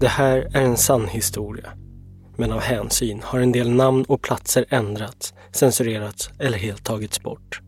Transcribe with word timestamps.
Det 0.00 0.08
här 0.08 0.36
är 0.36 0.62
en 0.62 0.76
sann 0.76 1.08
historia. 1.08 1.70
Men 2.36 2.52
av 2.52 2.60
hänsyn 2.60 3.20
har 3.24 3.40
en 3.40 3.52
del 3.52 3.70
namn 3.70 4.04
och 4.08 4.22
platser 4.22 4.64
ändrats, 4.68 5.34
censurerats 5.52 6.30
eller 6.38 6.58
helt 6.58 6.84
tagits 6.84 7.22
bort. 7.22 7.60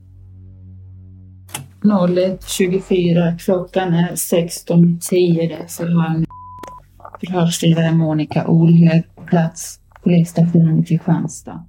01.24, 1.82 3.38
klockan 3.38 3.94
är 3.94 4.12
16.10. 4.12 5.66
Så 5.66 5.82
har 5.86 6.06
en 6.06 6.26
förhörsledare 7.20 7.92
Monica 7.92 8.46
Olhög 8.46 9.02
plats, 9.26 9.80
polisstationen 10.02 10.78
i 10.78 10.84
Kristianstad. 10.84 11.66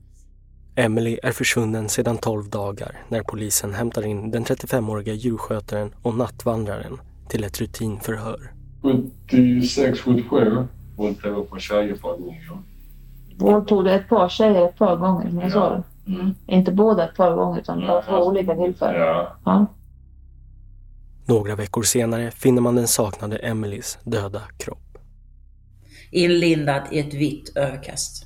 Emily 0.76 1.20
är 1.23 1.32
försvunnen 1.32 1.90
sedan 1.90 2.18
12 2.18 2.50
dagar 2.50 2.98
när 3.09 3.22
polisen 3.22 3.73
hämtar 3.73 4.06
in 4.06 4.32
den 4.32 4.45
35-åriga 4.45 5.14
djurskötaren 5.14 5.92
och 6.02 6.18
nattvandraren 6.18 6.98
till 7.30 7.44
ett 7.44 7.62
rutinförhör. 7.62 8.53
76, 8.84 10.00
77 10.00 10.68
våldtog 10.96 11.50
på 11.50 11.60
tjejer 11.60 11.96
för 11.96 12.18
gånger. 12.18 12.50
Våldtog 13.38 13.86
det 13.86 13.94
ett 13.94 14.09
par 14.09 14.30
tjejer 14.30 14.66
ett 14.66 14.78
par 14.78 14.96
gånger 14.96 15.30
som 15.30 15.40
jag 15.40 15.52
sa 15.52 15.70
det? 15.70 15.84
Mm. 16.14 16.36
Inte 16.48 16.72
båda 16.72 17.09
ett 17.09 17.16
par 17.16 17.36
gånger 17.36 17.59
utan 17.59 17.80
det 17.80 17.88
var 17.88 18.02
två 18.02 18.18
olika 18.18 18.56
tillfällen. 18.56 19.02
Ja. 19.02 19.38
Ja. 19.46 19.66
Några 21.26 21.56
veckor 21.56 21.84
senare 21.84 22.32
finner 22.32 22.62
man 22.62 22.76
den 22.76 22.88
saknade 22.88 23.38
Emelies 23.38 23.98
döda 24.04 24.42
kropp. 24.58 24.98
Inlindad 26.12 26.81
i 26.92 27.00
ett 27.00 27.14
vitt 27.14 27.58
överkast. 27.58 28.26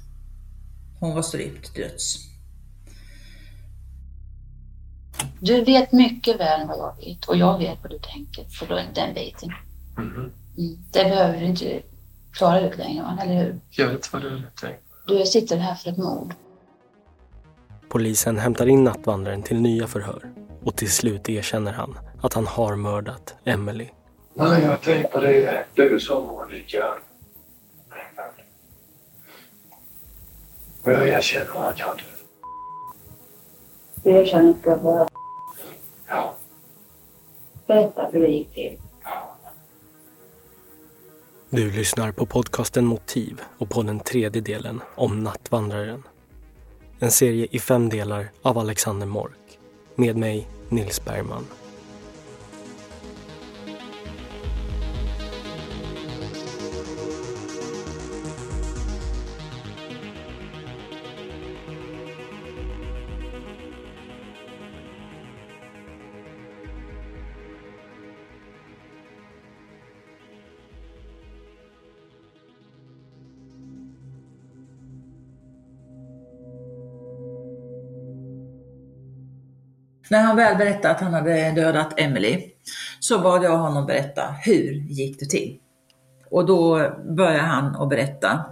Hon 0.99 1.15
var 1.15 1.21
strypt 1.21 1.75
döds. 1.75 2.27
Du 5.39 5.63
vet 5.63 5.91
mycket 5.91 6.39
väl 6.39 6.67
vad 6.67 6.77
jag 6.77 6.95
vet 7.05 7.25
och 7.25 7.37
jag 7.37 7.57
vet 7.57 7.77
vad 7.81 7.91
du 7.91 7.99
tänker 7.99 8.65
på 8.67 8.73
den, 8.73 9.13
biten. 9.13 9.51
Mm. 9.97 10.31
Det 10.91 11.03
behöver 11.03 11.39
du 11.39 11.45
inte 11.45 11.81
klara 12.33 12.61
ut 12.61 12.77
längre, 12.77 13.03
va? 13.03 13.17
eller 13.23 13.43
hur? 13.43 13.59
Jag 13.69 13.87
vet 13.87 14.13
vad 14.13 14.21
du 14.21 14.41
tänker. 14.61 14.79
Du 15.07 15.25
sitter 15.25 15.57
här 15.57 15.75
för 15.75 15.89
ett 15.89 15.97
mord. 15.97 16.33
Polisen 17.89 18.37
hämtar 18.37 18.67
in 18.67 18.83
nattvandraren 18.83 19.43
till 19.43 19.61
nya 19.61 19.87
förhör 19.87 20.31
och 20.63 20.75
till 20.75 20.91
slut 20.91 21.29
erkänner 21.29 21.71
han 21.71 21.99
att 22.21 22.33
han 22.33 22.47
har 22.47 22.75
mördat 22.75 23.35
Emily. 23.43 23.87
Nej, 24.33 24.63
jag 24.63 24.81
tänker 24.81 25.09
på 25.09 25.19
det, 25.19 25.65
du 25.75 25.99
sa 25.99 26.19
Monica. 26.19 26.93
Jag 30.83 31.07
erkänner 31.07 31.69
att 31.69 31.79
jag 31.79 31.87
hade... 31.87 32.01
Du 34.03 34.09
erkänner 34.09 34.55
att 34.65 34.81
vara... 34.81 35.07
Ja. 36.07 36.35
Berätta 37.67 38.09
hur 38.11 38.21
det 38.21 38.27
gick 38.27 38.53
till. 38.53 38.77
Du 41.49 41.71
lyssnar 41.71 42.11
på 42.11 42.25
podcasten 42.25 42.85
Motiv 42.85 43.41
och 43.57 43.69
på 43.69 43.81
den 43.81 43.99
tredje 43.99 44.41
delen 44.41 44.81
om 44.95 45.23
Nattvandraren. 45.23 46.03
En 46.99 47.11
serie 47.11 47.47
i 47.51 47.59
fem 47.59 47.89
delar 47.89 48.29
av 48.41 48.57
Alexander 48.57 49.07
Mork. 49.07 49.59
Med 49.95 50.17
mig, 50.17 50.47
Nils 50.69 51.05
Bergman. 51.05 51.45
När 80.09 80.23
han 80.23 80.35
väl 80.35 80.57
berättade 80.57 80.93
att 80.93 81.01
han 81.01 81.13
hade 81.13 81.51
dödat 81.51 81.99
Emily 81.99 82.51
så 82.99 83.19
bad 83.19 83.43
jag 83.43 83.57
honom 83.57 83.85
berätta 83.85 84.21
hur 84.45 84.73
gick 84.73 85.19
det 85.19 85.25
till? 85.25 85.59
Och 86.31 86.45
då 86.45 86.91
började 87.17 87.47
han 87.47 87.75
att 87.75 87.89
berätta. 87.89 88.45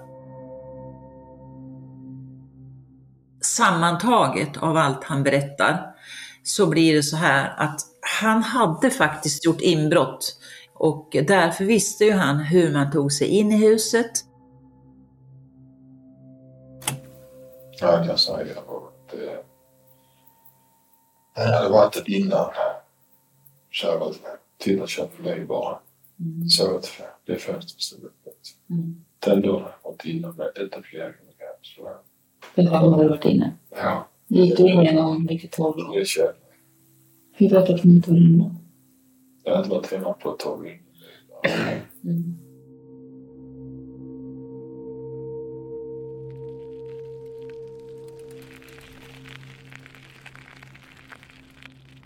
Sammantaget 3.42 4.58
av 4.58 4.78
allt 4.78 5.04
han 5.04 5.24
berättar 5.24 5.96
så 6.44 6.68
blir 6.68 6.96
det 6.96 7.04
så 7.04 7.16
här 7.16 7.54
att 7.58 7.82
han 8.22 8.44
hade 8.44 8.90
faktiskt 8.90 9.46
gjort 9.46 9.62
inbrott 9.62 10.38
och 10.74 11.10
därför 11.12 11.66
visste 11.66 12.06
ju 12.06 12.12
han 12.12 12.40
hur 12.40 12.74
man 12.74 12.92
tog 12.92 13.12
sig 13.12 13.28
in 13.28 13.52
i 13.52 13.58
huset. 13.58 14.12
Jag 17.82 18.20
sa 18.20 18.42
ju, 18.42 18.52
att 18.52 18.85
det 21.36 21.56
hade 21.56 21.70
varit 21.70 21.96
ett 21.96 22.08
innan. 22.08 22.50
Så 23.72 24.04
att 24.04 24.20
titta 24.58 24.88
köpa 24.88 25.24
mig 25.24 25.46
bara. 25.46 25.80
Så 26.50 26.76
att 26.76 27.02
det 27.26 27.40
öppet. 28.06 28.38
Mm. 28.70 29.06
Den 29.20 29.42
dörren 29.42 29.68
var 29.84 29.92
inte 29.92 30.10
inne 30.10 30.28
med 30.28 30.50
inte 30.64 30.82
flera 30.84 31.04
gånger. 31.06 31.16
Så, 31.62 31.90
Hur 32.56 32.64
länge 32.64 32.78
har 32.78 33.04
du 33.04 33.10
varit 33.10 33.26
inne? 33.26 33.54
ja, 33.70 34.08
Gick 34.28 34.58
du 34.58 34.64
in 34.72 34.80
en 34.80 34.96
gång, 34.96 35.28
vilket 35.28 35.52
år? 35.60 36.00
det 36.00 36.06
kände 36.06 36.34
Hur 37.34 37.50
att 37.70 37.82
du 37.82 37.90
inte 37.90 38.10
var 38.12 38.18
inne? 38.18 38.38
jag. 38.44 39.52
Jag 39.52 39.56
hade 39.58 39.70
varit 39.70 39.92
hemma 39.92 40.14
på 40.14 40.34
ett 40.34 40.40
tag. 40.40 40.82
Mm. 42.04 42.38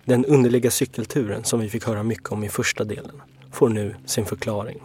Den 0.09 0.25
underliga 0.25 0.71
cykelturen 0.71 1.43
som 1.43 1.59
vi 1.59 1.69
fick 1.69 1.85
höra 1.85 2.03
mycket 2.03 2.31
om 2.31 2.43
i 2.43 2.49
första 2.49 2.83
delen 2.83 3.21
får 3.51 3.69
nu 3.69 3.95
sin 4.05 4.25
förklaring. 4.25 4.81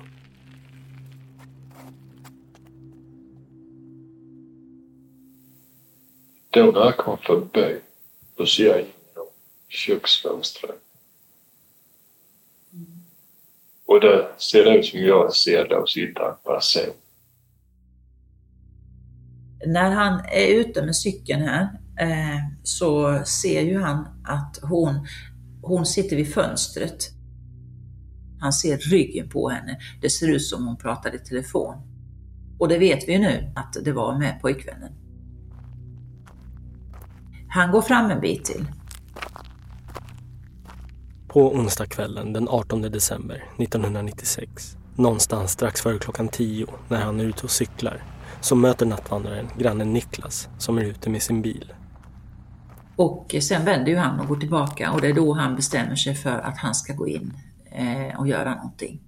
Då 6.50 6.64
när 6.64 6.80
jag 6.80 6.96
kom 6.96 7.18
förbi, 7.18 7.80
då 8.36 8.46
ser 8.46 8.64
jag 8.64 8.78
genom 8.78 9.28
köksfönstret. 9.68 10.80
Och 13.86 14.00
det 14.00 14.28
ser 14.38 14.78
ut 14.78 14.86
som 14.86 15.00
jag 15.00 15.34
ser 15.34 15.68
då 15.68 15.86
sitta 15.86 16.28
en 16.28 16.36
person. 16.44 16.94
När 19.66 19.90
han 19.90 20.20
är 20.32 20.46
ute 20.46 20.82
med 20.82 20.96
cykeln 20.96 21.42
här 21.42 21.83
Eh, 22.00 22.38
så 22.62 23.22
ser 23.24 23.62
ju 23.62 23.80
han 23.80 24.06
att 24.24 24.58
hon, 24.62 25.06
hon 25.62 25.86
sitter 25.86 26.16
vid 26.16 26.34
fönstret. 26.34 27.10
Han 28.40 28.52
ser 28.52 28.78
ryggen 28.78 29.28
på 29.28 29.48
henne. 29.48 29.78
Det 30.00 30.10
ser 30.10 30.28
ut 30.28 30.42
som 30.42 30.66
hon 30.66 30.76
pratar 30.76 31.14
i 31.14 31.18
telefon. 31.18 31.74
Och 32.58 32.68
det 32.68 32.78
vet 32.78 33.08
vi 33.08 33.12
ju 33.12 33.18
nu 33.18 33.52
att 33.56 33.76
det 33.84 33.92
var 33.92 34.18
med 34.18 34.40
pojkvännen. 34.40 34.92
Han 37.48 37.70
går 37.70 37.82
fram 37.82 38.10
en 38.10 38.20
bit 38.20 38.44
till. 38.44 38.66
På 41.28 41.54
onsdagskvällen 41.54 42.32
den 42.32 42.48
18 42.48 42.82
december 42.82 43.44
1996, 43.58 44.76
någonstans 44.96 45.50
strax 45.50 45.80
före 45.80 45.98
klockan 45.98 46.28
10 46.28 46.66
när 46.88 47.00
han 47.00 47.20
är 47.20 47.24
ute 47.24 47.42
och 47.42 47.50
cyklar, 47.50 48.02
så 48.40 48.54
möter 48.54 48.86
nattvandraren 48.86 49.48
grannen 49.58 49.92
Niklas 49.92 50.48
som 50.58 50.78
är 50.78 50.82
ute 50.82 51.10
med 51.10 51.22
sin 51.22 51.42
bil. 51.42 51.72
Och 52.96 53.34
sen 53.40 53.64
vänder 53.64 53.92
ju 53.92 53.96
han 53.96 54.20
och 54.20 54.28
går 54.28 54.36
tillbaka 54.36 54.92
och 54.92 55.00
det 55.00 55.08
är 55.08 55.12
då 55.12 55.32
han 55.32 55.56
bestämmer 55.56 55.96
sig 55.96 56.14
för 56.14 56.38
att 56.38 56.58
han 56.58 56.74
ska 56.74 56.92
gå 56.92 57.08
in 57.08 57.32
eh, 57.72 58.20
och 58.20 58.28
göra 58.28 58.54
någonting. 58.54 59.00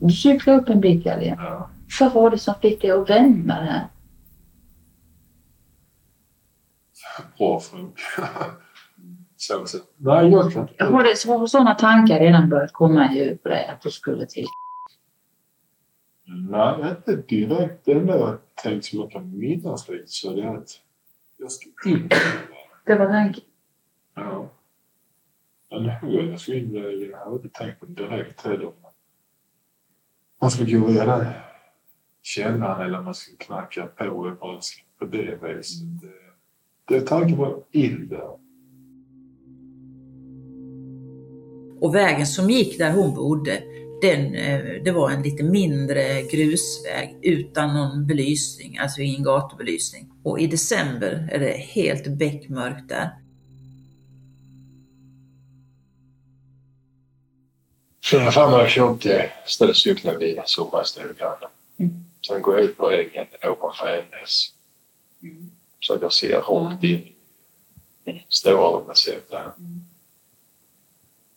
Du 0.00 0.10
cyklade 0.10 0.58
upp 0.58 0.68
en 0.68 0.80
bit, 0.80 1.06
Elin. 1.06 1.34
Ja. 1.38 1.70
Vad 2.00 2.12
var 2.12 2.30
det 2.30 2.38
som 2.38 2.54
fick 2.62 2.82
dig 2.82 2.90
att 2.90 3.10
vända 3.10 3.54
det 3.54 3.66
här? 3.66 3.86
Bra 7.38 7.60
fråga. 7.60 7.90
så, 9.36 9.66
så. 9.66 9.78
Nej, 9.96 10.28
jag 10.28 10.52
kan 10.52 10.62
inte. 10.62 10.84
Har, 10.84 11.02
det, 11.02 11.38
har 11.38 11.46
sådana 11.46 11.74
tankar 11.74 12.20
redan 12.20 12.48
börjat 12.48 12.72
komma 12.72 13.12
i 13.12 13.18
huvudet 13.18 13.70
att 13.70 13.82
du 13.82 13.90
skulle 13.90 14.26
till? 14.26 14.46
Nej, 16.28 16.90
inte 16.90 17.16
direkt. 17.16 17.84
Det 17.84 17.92
enda 17.92 18.18
jag 18.18 18.38
tänkt 18.54 18.84
som 18.84 18.98
jag 19.00 19.10
kan 19.10 19.38
minnas 19.38 19.88
lite 19.88 20.04
så 20.06 20.32
det 20.32 20.42
är 20.42 20.56
att 20.56 20.80
jag 21.36 21.52
ska 21.52 21.70
in. 21.88 22.08
Det 22.86 22.94
var 22.94 23.06
tanken. 23.06 23.44
Ja. 24.14 24.50
Men 25.70 25.88
hur 25.90 26.22
jag 26.22 26.40
ska 26.40 26.54
in 26.54 26.72
där, 26.72 27.10
jag 27.10 27.18
har 27.18 27.32
inte 27.32 27.48
tänkt 27.48 27.80
på 27.80 27.86
det 27.86 27.94
direkt 27.94 28.40
heller. 28.40 28.72
Man 30.40 30.50
ska 30.50 30.64
gå 30.64 30.86
via 30.86 31.06
den 31.06 31.26
källaren 32.22 32.86
eller 32.86 33.02
man 33.02 33.14
ska 33.14 33.36
knacka 33.36 33.86
på 33.86 34.04
eller 34.04 34.34
bara 34.34 34.60
på 34.98 35.04
det 35.04 35.38
viset. 35.42 36.00
Det, 36.00 36.08
det 36.84 36.96
är 36.96 37.06
tanken 37.06 37.36
på 37.36 37.64
in 37.70 38.08
där. 38.08 38.38
Och 41.80 41.94
vägen 41.94 42.26
som 42.26 42.50
gick 42.50 42.78
där 42.78 42.92
hon 42.92 43.14
bodde, 43.14 43.62
Den, 44.02 44.34
eh, 44.34 44.82
det 44.84 44.92
var 44.92 45.10
en 45.10 45.22
lite 45.22 45.42
mindre 45.42 46.22
grusväg 46.22 47.16
utan 47.22 47.74
någon 47.74 48.06
belysning, 48.06 48.78
alltså 48.78 49.00
ingen 49.00 49.22
gatubelysning. 49.22 50.10
Och 50.22 50.40
i 50.40 50.46
december 50.46 51.28
är 51.32 51.38
det 51.38 51.52
helt 51.52 52.06
beckmörkt 52.06 52.88
där. 52.88 53.10
Fyra, 58.10 58.32
fem 58.32 58.52
år 58.52 58.66
cykeln 59.74 60.18
vid 60.18 60.38
sommarstugan. 60.44 61.36
Mm. 61.76 62.04
Sen 62.26 62.42
går 62.42 62.54
jag 62.54 62.64
ut 62.64 62.76
på 62.76 62.90
ängen 62.90 63.26
ovanför 63.42 63.86
Ängnes. 63.86 64.52
Mm. 65.22 65.50
Så 65.80 65.98
jag 66.00 66.12
ser 66.12 66.40
rakt 66.40 66.84
in 66.84 67.12
i 68.04 68.24
stora 68.28 68.68
rummet 68.68 68.96
där. 69.30 69.52
Mm. 69.58 69.84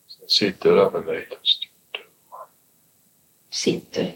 Sen 0.08 0.28
sitter 0.28 0.70
jag 0.70 0.78
där 0.78 1.00
med 1.00 1.06
mig 1.06 1.28
stund. 1.44 1.69
Sitter. 3.64 4.16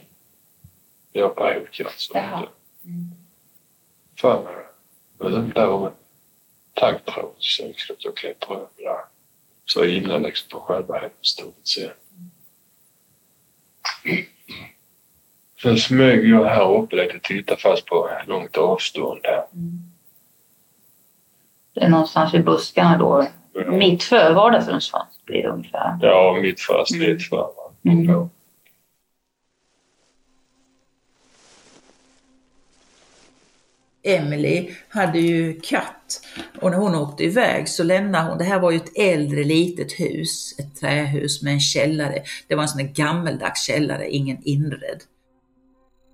Jag 1.11 1.35
på 1.35 1.49
utkast. 1.51 2.01
Så 2.01 2.11
Jaha. 2.13 2.47
För 4.19 4.43
mig. 4.43 4.55
Och 5.17 5.31
den 5.31 5.49
där 5.49 5.67
var 5.67 5.87
en 5.87 5.93
taggtråd 6.73 7.35
så 7.37 7.63
jag 7.63 7.79
släppte 7.79 8.07
och 8.09 8.17
klättrade 8.17 8.61
över. 8.61 8.99
Så 9.65 9.85
jag 9.85 10.21
liksom 10.21 10.49
på 10.49 10.59
själva 10.59 10.99
hemstålet 10.99 11.53
sen. 11.63 11.89
Sen 15.61 15.77
smög 15.77 16.29
jag 16.29 16.45
här 16.45 16.77
uppe 16.77 16.95
lite 16.95 17.15
och 17.15 17.23
tittade 17.23 17.61
fast 17.61 17.85
på 17.85 18.09
långt 18.27 18.57
avstånd 18.57 19.19
här. 19.23 19.45
Det 21.73 21.81
är 21.81 21.89
någonstans 21.89 22.33
vid 22.33 22.45
buskarna 22.45 22.97
då. 22.97 23.27
Mitt 23.67 24.03
för 24.03 24.33
vardagsrumsfönstret 24.33 25.25
blir 25.25 25.43
det 25.43 25.49
ungefär. 25.49 25.97
Ja, 26.01 26.39
mitt 26.41 26.61
för 26.61 26.85
snitt 26.85 27.29
för. 27.29 27.49
Mm. 27.83 28.29
Emily 34.03 34.69
hade 34.89 35.19
ju 35.19 35.59
katt 35.59 36.21
och 36.61 36.71
när 36.71 36.77
hon 36.77 36.95
åkte 36.95 37.23
iväg 37.23 37.69
så 37.69 37.83
lämnade 37.83 38.29
hon, 38.29 38.37
det 38.37 38.43
här 38.43 38.59
var 38.59 38.71
ju 38.71 38.77
ett 38.77 38.97
äldre 38.97 39.43
litet 39.43 39.91
hus, 39.99 40.55
ett 40.59 40.75
trähus 40.79 41.41
med 41.41 41.53
en 41.53 41.59
källare. 41.59 42.23
Det 42.47 42.55
var 42.55 42.63
en 42.63 42.69
sån 42.69 42.77
där 42.77 42.93
gammeldags 42.93 43.63
källare, 43.63 44.09
ingen 44.09 44.37
inredd. 44.43 45.03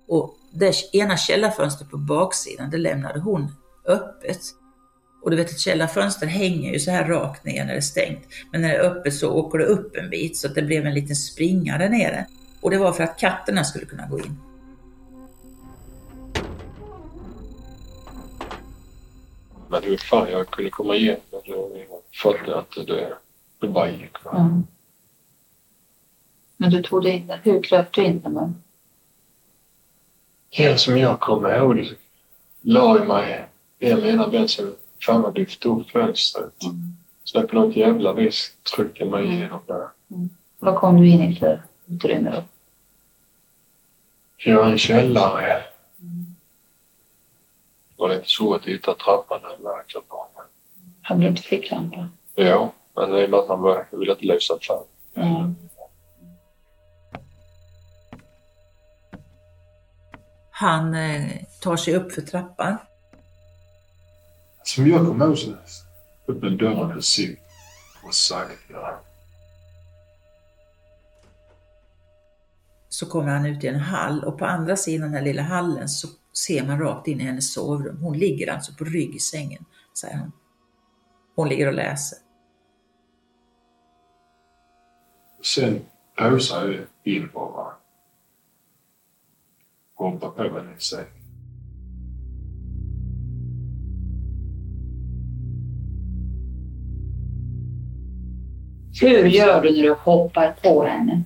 Och 0.08 0.34
det 0.52 0.74
ena 0.92 1.16
källarfönstret 1.16 1.90
på 1.90 1.96
baksidan, 1.96 2.70
det 2.70 2.78
lämnade 2.78 3.20
hon 3.20 3.52
öppet. 3.86 4.40
Och 5.22 5.30
du 5.30 5.36
vet 5.36 5.50
ett 5.50 5.58
källarfönster 5.58 6.26
hänger 6.26 6.72
ju 6.72 6.78
så 6.78 6.90
här 6.90 7.04
rakt 7.04 7.44
ner 7.44 7.64
när 7.64 7.72
det 7.72 7.78
är 7.78 7.80
stängt. 7.80 8.26
Men 8.52 8.62
när 8.62 8.68
det 8.68 8.74
är 8.74 8.90
öppet 8.90 9.14
så 9.14 9.30
åker 9.30 9.58
det 9.58 9.64
upp 9.64 9.96
en 9.96 10.10
bit 10.10 10.36
så 10.36 10.48
att 10.48 10.54
det 10.54 10.62
blev 10.62 10.86
en 10.86 10.94
liten 10.94 11.16
springa 11.16 11.78
där 11.78 11.88
nere. 11.88 12.26
Och 12.60 12.70
det 12.70 12.78
var 12.78 12.92
för 12.92 13.04
att 13.04 13.18
katterna 13.18 13.64
skulle 13.64 13.84
kunna 13.86 14.06
gå 14.06 14.18
in. 14.18 14.49
Men 19.70 19.82
hur 19.82 19.96
fan 19.96 20.30
jag 20.30 20.50
kunde 20.50 20.70
komma 20.70 20.94
igenom 20.96 21.20
det. 21.30 21.40
Jag 21.46 22.02
fattade 22.22 22.58
att 22.58 22.86
det, 22.86 23.16
det 23.58 23.68
bara 23.68 23.90
gick. 23.90 24.16
Mm. 24.32 24.66
Men 26.56 26.70
du 26.70 26.82
tog 26.82 27.06
in 27.06 27.32
Hur 27.42 27.62
kröp 27.62 27.92
du 27.92 28.04
in 28.04 28.20
den? 28.20 28.62
Ja, 30.50 30.76
som 30.76 30.98
jag 30.98 31.20
kommer 31.20 31.56
ihåg 31.56 31.94
la 32.60 32.98
jag 32.98 33.08
mig 33.08 33.48
en 33.78 34.04
ena 34.04 34.28
ben 34.28 34.48
så 34.48 34.72
fan 35.06 35.22
vad 35.22 35.38
lyfte 35.38 35.68
upp 35.68 35.90
fönstret. 35.90 36.62
Mm. 36.62 36.96
Så 37.24 37.42
på 37.42 37.54
något 37.54 37.76
jävla 37.76 38.12
vis 38.12 38.52
tryckte 38.76 39.04
mig 39.04 39.24
igenom 39.24 39.60
där. 39.66 39.88
Vad 40.58 40.76
kom 40.76 41.00
du 41.00 41.08
in 41.08 41.22
i 41.22 41.36
för 41.36 41.62
utrymme 41.86 42.30
då? 42.30 42.42
Jag 44.36 44.64
har 44.64 44.70
en 44.70 44.78
källare. 44.78 45.62
Det 48.00 48.08
var 48.08 48.14
lite 48.14 48.28
svårt 48.28 48.60
att 48.60 48.66
hitta 48.66 48.94
trappan 48.94 49.40
verkar 49.42 50.00
på. 50.00 50.26
Hade 51.02 51.20
du 51.20 51.28
inte 51.28 51.42
ficklampa? 51.42 52.08
Ja, 52.34 52.72
men 52.94 53.16
i 53.16 53.26
och 53.26 53.30
med 53.30 53.40
att 53.40 53.48
man 53.48 53.84
ville 53.92 54.12
inte 54.12 54.24
lysa 54.24 54.58
för. 54.62 54.82
Mm. 55.14 55.54
Han 60.50 60.94
eh, 60.94 61.30
tar 61.62 61.76
sig 61.76 61.94
upp 61.94 62.12
för 62.12 62.22
trappan. 62.22 62.76
Som 64.62 64.86
jag 64.86 65.06
kommer 65.06 65.26
ihåg 65.26 65.38
så 65.38 65.52
öppnade 66.28 66.56
dörren 66.56 66.96
och 66.96 67.04
sig 67.04 67.40
och 68.06 68.14
sakta. 68.14 68.98
Så 72.88 73.06
kommer 73.06 73.32
han 73.32 73.46
ut 73.46 73.64
i 73.64 73.66
en 73.66 73.80
hall 73.80 74.24
och 74.24 74.38
på 74.38 74.44
andra 74.44 74.76
sidan 74.76 75.02
den 75.02 75.14
här 75.14 75.24
lilla 75.24 75.42
hallen 75.42 75.88
så 75.88 76.08
ser 76.32 76.66
man 76.66 76.78
rakt 76.78 77.08
in 77.08 77.20
i 77.20 77.24
hennes 77.24 77.52
sovrum. 77.52 77.98
Hon 78.02 78.18
ligger 78.18 78.52
alltså 78.52 78.72
på 78.74 78.84
rygg 78.84 79.14
i 79.14 79.18
sängen, 79.18 79.64
säger 80.00 80.16
han. 80.16 80.32
Hon 81.36 81.48
ligger 81.48 81.66
och 81.66 81.74
läser. 81.74 82.18
Sen 85.42 85.80
pausade 86.16 86.74
jag 86.74 87.14
in 87.14 87.30
bara. 87.34 87.72
Hoppade 89.94 90.48
på 90.48 90.58
henne 90.58 90.76
i 90.78 90.80
säng. 90.80 91.06
Hur 99.00 99.26
gör 99.26 99.62
du 99.62 99.76
när 99.76 99.82
du 99.82 99.92
hoppar 99.92 100.52
på 100.62 100.84
henne? 100.84 101.22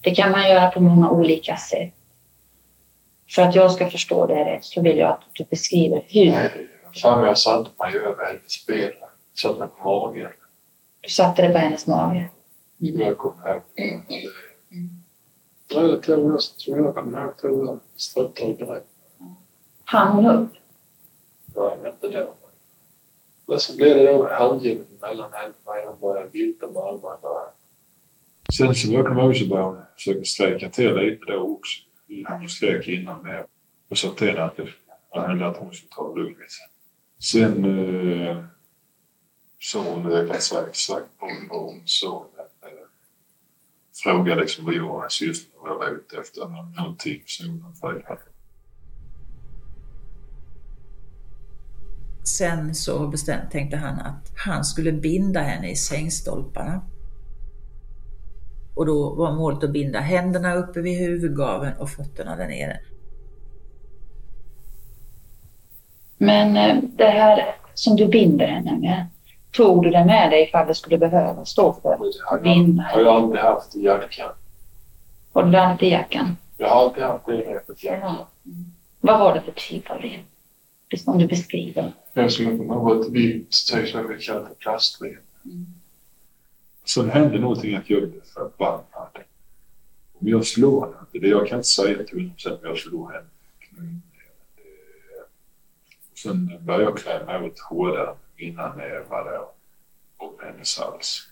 Det 0.00 0.14
kan 0.14 0.30
man 0.30 0.48
göra 0.48 0.70
på 0.70 0.80
många 0.80 1.10
olika 1.10 1.56
sätt. 1.56 1.94
För 3.30 3.42
att 3.42 3.54
jag 3.54 3.72
ska 3.72 3.90
förstå 3.90 4.26
det 4.26 4.44
rätt 4.44 4.64
så 4.64 4.82
vill 4.82 4.98
jag 4.98 5.10
att 5.10 5.20
du 5.32 5.44
beskriver 5.44 6.04
hur. 6.08 6.68
Fan, 7.02 7.26
jag 7.26 7.38
satte 7.38 7.70
mig 7.78 7.96
över 7.96 8.26
hennes 8.26 8.66
ben. 8.66 8.92
Satte 9.42 9.58
mig 9.58 9.68
på 9.68 9.84
magen. 9.84 10.30
Du 11.00 11.08
satte 11.08 11.42
dig 11.42 11.52
på 11.52 11.58
hennes 11.58 11.86
mage. 11.86 12.30
Jag 12.78 13.18
kom 13.18 13.34
hem. 13.44 13.60
Ja, 15.68 15.82
jag 15.82 16.02
tog 16.02 16.32
nästan 16.32 16.58
som 16.58 16.84
jag 16.84 16.94
kom 16.94 17.14
ihåg. 17.14 17.36
Tog 17.36 17.78
struttar 17.96 18.46
direkt. 18.46 18.86
Han 19.84 20.12
hon 20.16 20.26
upp? 20.26 20.50
Ja, 21.54 21.76
jag 21.76 21.82
vet 21.82 22.04
inte 22.04 22.20
då. 22.20 22.34
Men 23.46 23.60
så 23.60 23.76
blev 23.76 23.96
det 23.96 24.12
då 24.12 24.28
handgivning 24.28 24.86
mellan 25.00 25.32
henne 25.32 25.52
och 25.64 25.74
mig. 25.74 25.86
Hon 25.86 26.00
började 26.00 26.28
vilta 26.28 26.66
med 26.66 26.76
armarna. 26.82 27.40
Sen 28.56 28.74
som 28.74 28.92
jag 28.92 29.06
kommer 29.06 29.22
ihåg 29.22 29.36
så 29.36 29.46
började 29.46 29.68
hon 29.68 29.78
försöka 29.94 30.24
sträcka 30.24 30.68
till 30.70 30.94
lite 30.94 31.32
då 31.32 31.38
också. 31.38 31.87
Hon 32.28 32.48
skrek 32.48 32.88
innan 32.88 33.22
med. 33.22 33.46
Och 33.90 33.98
sa 33.98 34.10
till 34.14 34.28
henne 34.28 34.42
att, 34.42 34.56
det- 34.56 35.46
att 35.46 35.56
hon 35.56 35.72
skulle 35.74 35.90
ta 35.90 36.14
det 36.14 36.20
lugnt. 36.20 36.36
Sen 37.18 37.64
eh, 37.64 38.44
sa 39.60 39.82
hon 39.82 40.08
det 40.08 40.26
ganska 40.26 40.66
exakt 40.68 41.06
vad 41.20 41.30
vad 41.50 41.60
hon 41.60 41.82
sa. 41.86 42.26
Eh, 42.62 42.68
Frågade 44.02 44.40
liksom 44.40 44.64
vad 44.64 44.74
jag 44.74 44.90
och 44.94 45.00
hans 45.00 45.12
syster 45.12 45.58
var 45.58 45.88
ute 45.90 46.16
efter. 46.20 46.48
Någonting 46.76 47.22
sådan 47.26 47.74
fråga. 47.80 48.18
Sen 52.38 52.74
så 52.74 53.08
bestämt 53.08 53.50
tänkte 53.50 53.76
han 53.76 53.98
att 53.98 54.32
han 54.36 54.64
skulle 54.64 54.92
binda 54.92 55.40
henne 55.40 55.70
i 55.70 55.76
sängstolparna. 55.76 56.82
Och 58.78 58.86
då 58.86 59.14
var 59.14 59.32
målet 59.32 59.64
att 59.64 59.70
binda 59.70 60.00
händerna 60.00 60.54
uppe 60.54 60.80
vid 60.80 60.98
huvudgaveln 60.98 61.72
och 61.78 61.90
fötterna 61.90 62.36
där 62.36 62.48
nere. 62.48 62.80
Men 66.18 66.56
eh, 66.56 66.84
det 66.96 67.04
här 67.04 67.54
som 67.74 67.96
du 67.96 68.06
binder 68.08 68.46
henne 68.46 68.78
med. 68.78 69.06
Tog 69.50 69.82
du 69.82 69.90
det 69.90 70.04
med 70.04 70.30
dig 70.30 70.42
ifall 70.42 70.66
det 70.66 70.74
skulle 70.74 70.98
behöva 70.98 71.44
stå 71.44 71.72
för 71.72 71.88
Det 71.88 71.96
har 72.24 72.40
binda 72.40 72.82
jag, 72.82 72.90
har 72.90 73.00
jag 73.00 73.14
aldrig 73.14 73.42
haft 73.42 73.76
i 73.76 73.84
jackan. 73.84 74.30
Har 75.32 75.42
du 75.42 75.50
landat 75.50 75.82
i 75.82 75.88
jackan? 75.90 76.36
Jag 76.56 76.68
har 76.68 76.84
alltid 76.84 77.02
haft 77.02 77.26
det 77.26 77.44
i 77.44 77.86
jackan. 77.86 78.16
Vad 79.00 79.18
var 79.20 79.34
det 79.34 79.40
för 79.40 79.52
typ 79.52 79.90
av 79.90 79.98
rep? 79.98 80.20
Det 80.88 80.98
som 80.98 81.18
du 81.18 81.26
beskriver. 81.26 81.92
Jag 82.12 82.32
som 82.32 82.58
kommer 82.58 82.74
ihåg 82.74 83.00
ett 83.00 83.12
vitt 83.12 83.54
tyg 83.72 83.94
plastrep. 86.88 87.12
Sen 87.12 87.22
hände 87.22 87.38
någonting 87.38 87.76
att 87.76 87.90
jag 87.90 88.10
blev 88.10 88.22
förbannad. 88.22 89.18
Om 90.20 90.28
jag 90.28 90.46
slår 90.46 90.86
henne, 90.86 90.96
det 91.12 91.18
det 91.18 91.28
jag 91.28 91.48
kan 91.48 91.58
inte 91.58 91.68
säga 91.68 92.04
till 92.04 92.18
honom 92.18 92.34
sen 92.38 92.52
om 92.52 92.58
jag 92.62 92.78
slår 92.78 93.12
henne. 93.12 93.28
Sen 96.22 96.58
började 96.60 96.84
jag 96.84 96.98
klämma 96.98 97.46
åt 97.46 97.58
hårdare 97.60 98.14
innan 98.36 98.78
nävar 98.78 99.24
då. 99.24 99.52
Och 100.16 100.40
hennes 100.42 100.78
hals. 100.78 101.28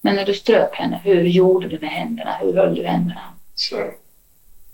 Men 0.00 0.16
när 0.16 0.26
du 0.26 0.34
ströp 0.34 0.74
henne, 0.74 1.00
hur 1.04 1.22
gjorde 1.22 1.68
du 1.68 1.78
med 1.78 1.90
händerna? 1.90 2.36
Hur 2.40 2.54
höll 2.54 2.74
du 2.74 2.84
händerna? 2.86 3.34
Så 3.54 3.90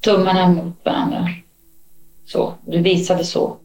Tummarna 0.00 0.48
mot 0.48 0.84
varandra. 0.84 1.28
Så. 2.24 2.54
Du 2.66 2.82
visade 2.82 3.24
så. 3.24 3.56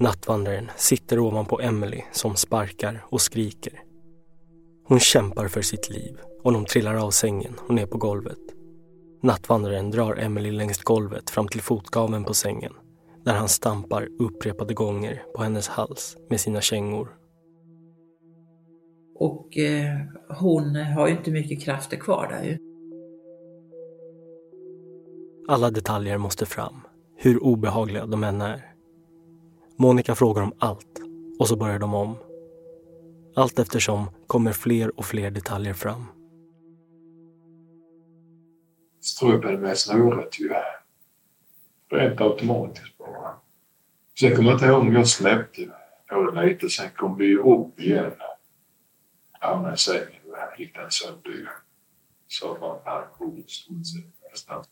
Nattvandraren 0.00 0.70
sitter 0.76 1.18
ovanpå 1.18 1.60
Emily 1.60 2.02
som 2.12 2.36
sparkar 2.36 3.04
och 3.08 3.20
skriker. 3.20 3.82
Hon 4.84 5.00
kämpar 5.00 5.48
för 5.48 5.62
sitt 5.62 5.90
liv 5.90 6.18
och 6.42 6.52
de 6.52 6.64
trillar 6.64 6.94
av 6.94 7.10
sängen 7.10 7.54
och 7.68 7.74
ner 7.74 7.86
på 7.86 7.98
golvet. 7.98 8.38
Nattvandraren 9.22 9.90
drar 9.90 10.16
Emily 10.16 10.50
längs 10.50 10.82
golvet 10.82 11.30
fram 11.30 11.48
till 11.48 11.62
fotgaveln 11.62 12.24
på 12.24 12.34
sängen 12.34 12.72
där 13.24 13.34
han 13.34 13.48
stampar 13.48 14.08
upprepade 14.18 14.74
gånger 14.74 15.22
på 15.36 15.42
hennes 15.42 15.68
hals 15.68 16.16
med 16.30 16.40
sina 16.40 16.60
kängor. 16.60 17.16
Och 19.14 19.58
eh, 19.58 19.96
hon 20.40 20.76
har 20.76 21.08
ju 21.08 21.16
inte 21.16 21.30
mycket 21.30 21.62
krafter 21.62 21.96
kvar 21.96 22.28
där 22.28 22.44
ju. 22.44 22.58
Alla 25.48 25.70
detaljer 25.70 26.18
måste 26.18 26.46
fram, 26.46 26.80
hur 27.16 27.44
obehagliga 27.44 28.06
de 28.06 28.24
än 28.24 28.40
är. 28.40 28.69
Monica 29.80 30.14
frågar 30.14 30.42
om 30.42 30.52
allt 30.58 31.00
och 31.38 31.48
så 31.48 31.56
börjar 31.56 31.78
de 31.78 31.94
om. 31.94 32.16
Allt 33.36 33.58
eftersom 33.58 34.10
kommer 34.26 34.52
fler 34.52 34.98
och 34.98 35.04
fler 35.04 35.30
detaljer 35.30 35.74
fram. 35.74 36.06
Ströbade 39.00 39.58
med 39.58 39.78
snöret 39.78 40.40
ju. 40.40 40.50
Rent 41.90 42.20
automatiskt 42.20 42.98
bara. 42.98 43.34
Sen 44.20 44.36
kommer 44.36 44.50
jag 44.50 44.56
inte 44.56 44.66
ihåg 44.66 44.80
om 44.80 44.92
jag 44.92 45.08
släppte 45.08 45.68
på 46.08 46.30
det 46.30 46.46
lite. 46.46 46.68
Sen 46.68 46.90
kom 46.96 47.18
vi 47.18 47.36
upp 47.36 47.80
igen. 47.80 48.12
Ja, 49.40 49.62
men 49.62 49.76
sen 49.76 50.02
gick 50.58 50.74
den 50.74 50.90
sönder 50.90 51.30
ju. 51.30 51.46
Så 52.28 52.54
var 52.54 52.78
pension 52.78 53.38
i 53.46 53.50
stort 53.50 53.86
sett 53.86 54.30
nästan. 54.30 54.64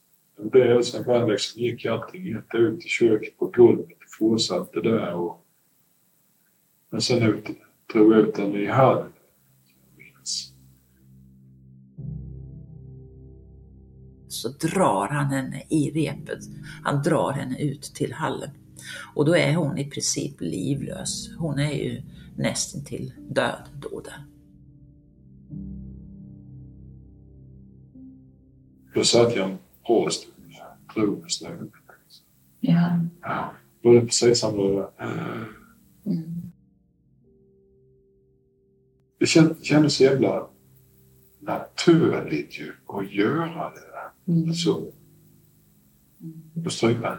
Det 0.52 0.84
sen 0.84 1.04
bara 1.04 1.26
liksom 1.26 1.62
gick 1.62 1.86
allting 1.86 2.26
jätte 2.26 2.56
ut 2.56 2.84
i 2.84 2.88
köket 2.88 3.38
på 3.38 3.46
golvet 3.46 3.97
fortsatte 4.18 4.80
där. 4.80 5.14
Och, 5.14 5.44
men 6.90 7.00
sen 7.00 7.22
ut, 7.22 7.46
drog 7.92 8.12
ut 8.12 8.34
den 8.34 8.54
i 8.54 8.66
hallen. 8.66 9.12
Så 14.28 14.48
drar 14.48 15.08
han 15.08 15.26
henne 15.26 15.62
i 15.68 15.90
repet. 15.90 16.38
Han 16.84 17.02
drar 17.02 17.32
henne 17.32 17.58
ut 17.58 17.82
till 17.82 18.12
hallen. 18.12 18.50
Och 19.14 19.24
då 19.24 19.36
är 19.36 19.54
hon 19.54 19.78
i 19.78 19.90
princip 19.90 20.40
livlös. 20.40 21.30
Hon 21.38 21.58
är 21.58 21.72
ju 21.72 22.02
nästintill 22.36 23.12
död 23.30 23.68
då 23.74 24.00
där. 24.00 24.24
Då 28.94 29.04
satt 29.04 29.36
jag 29.36 29.50
en 29.50 29.58
råstol. 29.88 30.32
Drog 30.94 31.20
med 31.20 31.32
snö. 31.32 31.56
Ja. 32.60 33.00
Ja, 33.22 33.52
både 33.82 34.00
precis 34.00 34.44
det 34.44 34.90
Mm. 36.06 36.42
Det 39.18 39.26
känd- 39.26 39.64
kändes 39.64 40.00
jävla 40.00 40.48
naturligt 41.40 42.58
ju 42.58 42.72
att 42.86 43.12
göra 43.12 43.70
det. 43.70 44.32
Mm. 44.32 44.48
Alltså, 44.48 44.84
på 46.64 46.70
strypan. 46.70 47.18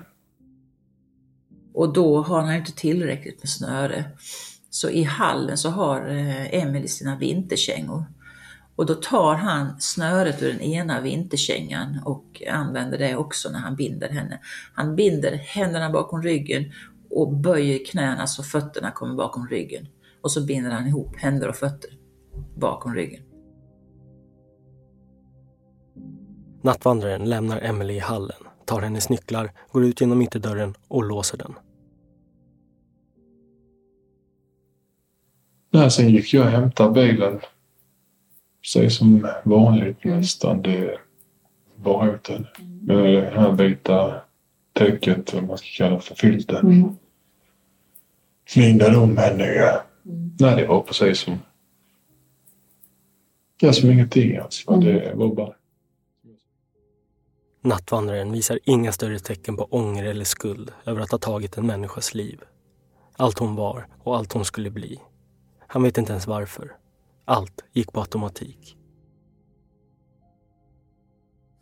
Och 1.74 1.94
då 1.94 2.22
har 2.22 2.42
han 2.42 2.56
inte 2.56 2.76
tillräckligt 2.76 3.38
med 3.38 3.50
snöre. 3.50 4.06
Så 4.70 4.90
i 4.90 5.04
hallen 5.04 5.58
så 5.58 5.70
har 5.70 6.10
eh, 6.10 6.54
Emily 6.64 6.88
sina 6.88 7.18
vinterkängor. 7.18 8.04
Och 8.80 8.86
då 8.86 8.96
tar 8.96 9.36
han 9.36 9.80
snöret 9.80 10.44
ur 10.44 10.54
den 10.54 10.62
ena 10.62 11.02
vinterkängan 11.02 12.00
och 12.06 12.44
använder 12.52 12.98
det 12.98 13.16
också 13.16 13.50
när 13.50 13.60
han 13.60 13.76
binder 13.76 14.10
henne. 14.10 14.40
Han 14.74 14.96
binder 14.96 15.32
händerna 15.32 15.90
bakom 15.90 16.24
ryggen 16.24 16.72
och 17.10 17.34
böjer 17.38 17.86
knäna 17.86 18.28
så 18.28 18.44
fötterna 18.44 18.92
kommer 18.92 19.16
bakom 19.16 19.48
ryggen. 19.48 19.88
Och 20.22 20.32
så 20.32 20.46
binder 20.46 20.72
han 20.72 20.88
ihop 20.88 21.16
händer 21.18 21.48
och 21.48 21.56
fötter 21.56 21.90
bakom 22.56 22.96
ryggen. 22.96 23.24
Nattvandraren 26.62 27.30
lämnar 27.30 27.62
Emily 27.62 27.94
i 27.94 28.00
hallen, 28.00 28.42
tar 28.66 28.82
hennes 28.82 29.10
nycklar, 29.10 29.52
går 29.72 29.86
ut 29.86 30.02
genom 30.02 30.22
ytterdörren 30.22 30.74
och 30.88 31.04
låser 31.04 31.38
den. 31.38 31.54
Nej, 35.72 35.92
sen 35.92 36.10
gick 36.10 36.34
jag 36.34 36.46
och 36.46 36.52
hämtade 36.52 36.92
bilen. 36.92 37.40
Precis 38.62 38.98
som 38.98 39.28
vanligt 39.44 40.04
nästan. 40.04 40.62
Det 40.62 40.98
var 41.76 42.14
ut 42.14 42.24
den. 42.24 42.48
Med 42.82 42.98
det 42.98 43.32
här 43.36 43.52
vita 43.52 44.22
täcket, 44.74 45.34
vad 45.34 45.44
man 45.44 45.58
ska 45.58 45.68
kalla 45.78 46.00
för 46.00 46.16
filten. 46.16 46.66
Mm. 46.68 46.96
Lindade 48.56 48.98
om 48.98 49.18
henne. 49.18 49.46
Ja. 49.46 49.84
Mm. 50.06 50.36
Nej, 50.40 50.56
det 50.56 50.68
var 50.68 50.82
precis 50.82 51.20
som... 51.20 51.40
Ja, 53.62 53.74
som 53.74 53.92
ingenting 53.92 54.38
alls. 54.38 54.68
va. 54.68 54.78
Det 54.78 55.14
var 55.16 55.36
bara... 55.36 55.54
Nattvandraren 57.62 58.32
visar 58.32 58.60
inga 58.64 58.92
större 58.92 59.20
tecken 59.20 59.58
på 59.58 59.64
ånger 59.64 60.04
eller 60.04 60.26
skuld 60.26 60.72
över 60.86 61.02
att 61.02 61.12
ha 61.12 61.18
tagit 61.18 61.58
en 61.58 61.68
människas 61.68 62.14
liv. 62.14 62.40
Allt 63.18 63.40
hon 63.40 63.56
var 63.56 63.88
och 64.04 64.18
allt 64.18 64.34
hon 64.34 64.46
skulle 64.46 64.70
bli. 64.70 65.00
Han 65.68 65.84
vet 65.84 65.98
inte 65.98 66.12
ens 66.12 66.28
varför. 66.28 66.76
Allt 67.30 67.64
gick 67.74 67.92
på 67.92 68.02
automatik. 68.02 68.78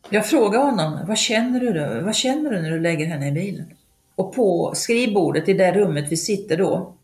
Jag 0.10 0.30
frågar 0.30 0.60
honom, 0.60 1.08
vad 1.08 1.18
känner 1.18 1.60
du 1.60 1.74
då? 1.74 2.06
Vad 2.06 2.16
känner 2.16 2.52
du 2.52 2.62
när 2.62 2.72
du 2.72 2.80
lägger 2.80 3.06
henne 3.06 3.28
i 3.28 3.32
bilen? 3.32 3.74
Och 4.16 4.36
på 4.36 4.72
skrivbordet 4.76 5.50
i 5.50 5.54
det 5.54 5.72
rummet 5.72 6.12
vi 6.12 6.18
sitter 6.18 6.58
då, 6.58 6.98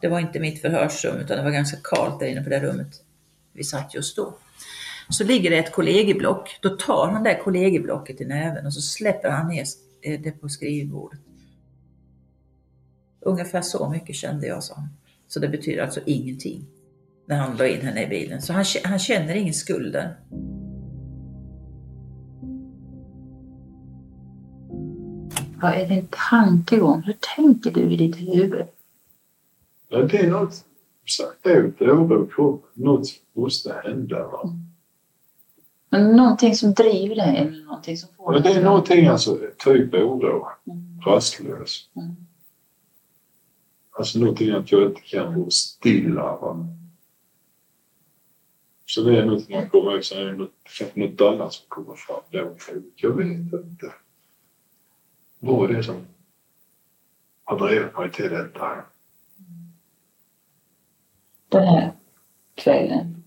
det 0.00 0.08
var 0.08 0.20
inte 0.20 0.40
mitt 0.40 0.60
förhörsrum 0.60 1.16
utan 1.16 1.36
det 1.36 1.44
var 1.44 1.50
ganska 1.50 1.76
kallt 1.84 2.20
där 2.20 2.26
inne 2.26 2.42
på 2.42 2.50
det 2.50 2.60
rummet 2.60 3.02
vi 3.52 3.64
satt 3.64 3.94
just 3.94 4.16
då. 4.16 4.34
Så 5.10 5.24
ligger 5.24 5.50
det 5.50 5.58
ett 5.58 5.72
kollegieblock. 5.72 6.58
Då 6.62 6.68
tar 6.68 7.08
han 7.08 7.22
det 7.22 7.40
kollegieblocket 7.44 8.20
i 8.20 8.24
näven 8.24 8.66
och 8.66 8.74
så 8.74 8.80
släpper 8.80 9.30
han 9.30 9.48
ner 9.48 9.64
det 10.18 10.32
på 10.32 10.48
skrivbordet. 10.48 11.20
Ungefär 13.20 13.62
så 13.62 13.88
mycket 13.88 14.16
kände 14.16 14.46
jag, 14.46 14.64
sa 14.64 14.74
han. 14.74 14.88
Så 15.28 15.40
det 15.40 15.48
betyder 15.48 15.82
alltså 15.82 16.00
ingenting 16.06 16.66
när 17.30 17.36
han 17.36 17.56
la 17.56 17.66
in 17.66 17.80
henne 17.80 18.02
i 18.02 18.06
bilen. 18.06 18.42
Så 18.42 18.52
han, 18.52 18.64
han 18.84 18.98
känner 18.98 19.34
ingen 19.34 19.54
skuld 19.54 19.92
där. 19.92 20.16
Vad 25.62 25.74
är 25.74 25.88
din 25.88 26.08
tankegång? 26.30 27.02
Hur 27.02 27.16
tänker 27.36 27.70
du 27.70 27.80
i 27.80 27.96
ditt 27.96 28.16
huvud? 28.16 28.66
Ja, 29.88 29.98
det 29.98 30.18
är 30.18 30.30
något... 30.30 30.64
Sagt 31.16 31.46
ut 31.46 31.80
oro 31.80 32.26
på 32.26 32.60
Något 32.74 33.06
måste 33.32 33.74
hända. 33.84 34.26
Va? 34.26 34.52
Men 35.90 36.16
någonting 36.16 36.54
som 36.54 36.72
driver 36.72 37.16
dig 37.16 37.36
eller 37.36 37.64
någonting 37.64 37.96
som 37.96 38.08
får 38.16 38.34
Ja, 38.34 38.40
det 38.40 38.50
är 38.50 38.64
någonting 38.64 39.06
alltså, 39.06 39.38
typ 39.58 39.94
oro. 39.94 40.46
Mm. 40.66 41.00
Rastlös. 41.06 41.88
Mm. 41.96 42.16
Alltså 43.98 44.18
någonting 44.18 44.50
att 44.50 44.72
jag 44.72 44.86
inte 44.86 45.00
kan 45.00 45.42
gå 45.42 45.50
stilla. 45.50 46.22
Va? 46.22 46.66
Så 48.94 49.02
det 49.02 49.18
är 49.18 49.24
någonting 49.24 49.56
man 49.56 49.68
kommer 49.70 49.92
ihåg. 49.92 50.04
Sen 50.04 50.18
är 50.18 50.24
det 50.24 50.32
något, 50.32 50.52
kanske 50.78 51.00
något 51.00 51.20
annat 51.20 51.52
som 51.52 51.64
kommer 51.68 51.94
fram. 51.94 52.20
då. 52.30 52.56
Jag 52.96 53.16
vet 53.16 53.26
inte. 53.52 53.92
Vad 55.38 55.70
är 55.70 55.74
det 55.74 55.82
som 55.82 56.06
har 57.44 57.58
drivit 57.68 57.96
mig 57.98 58.12
till 58.12 58.30
detta? 58.30 58.84
den 61.48 61.66
här 61.66 61.92
kvällen. 62.54 63.22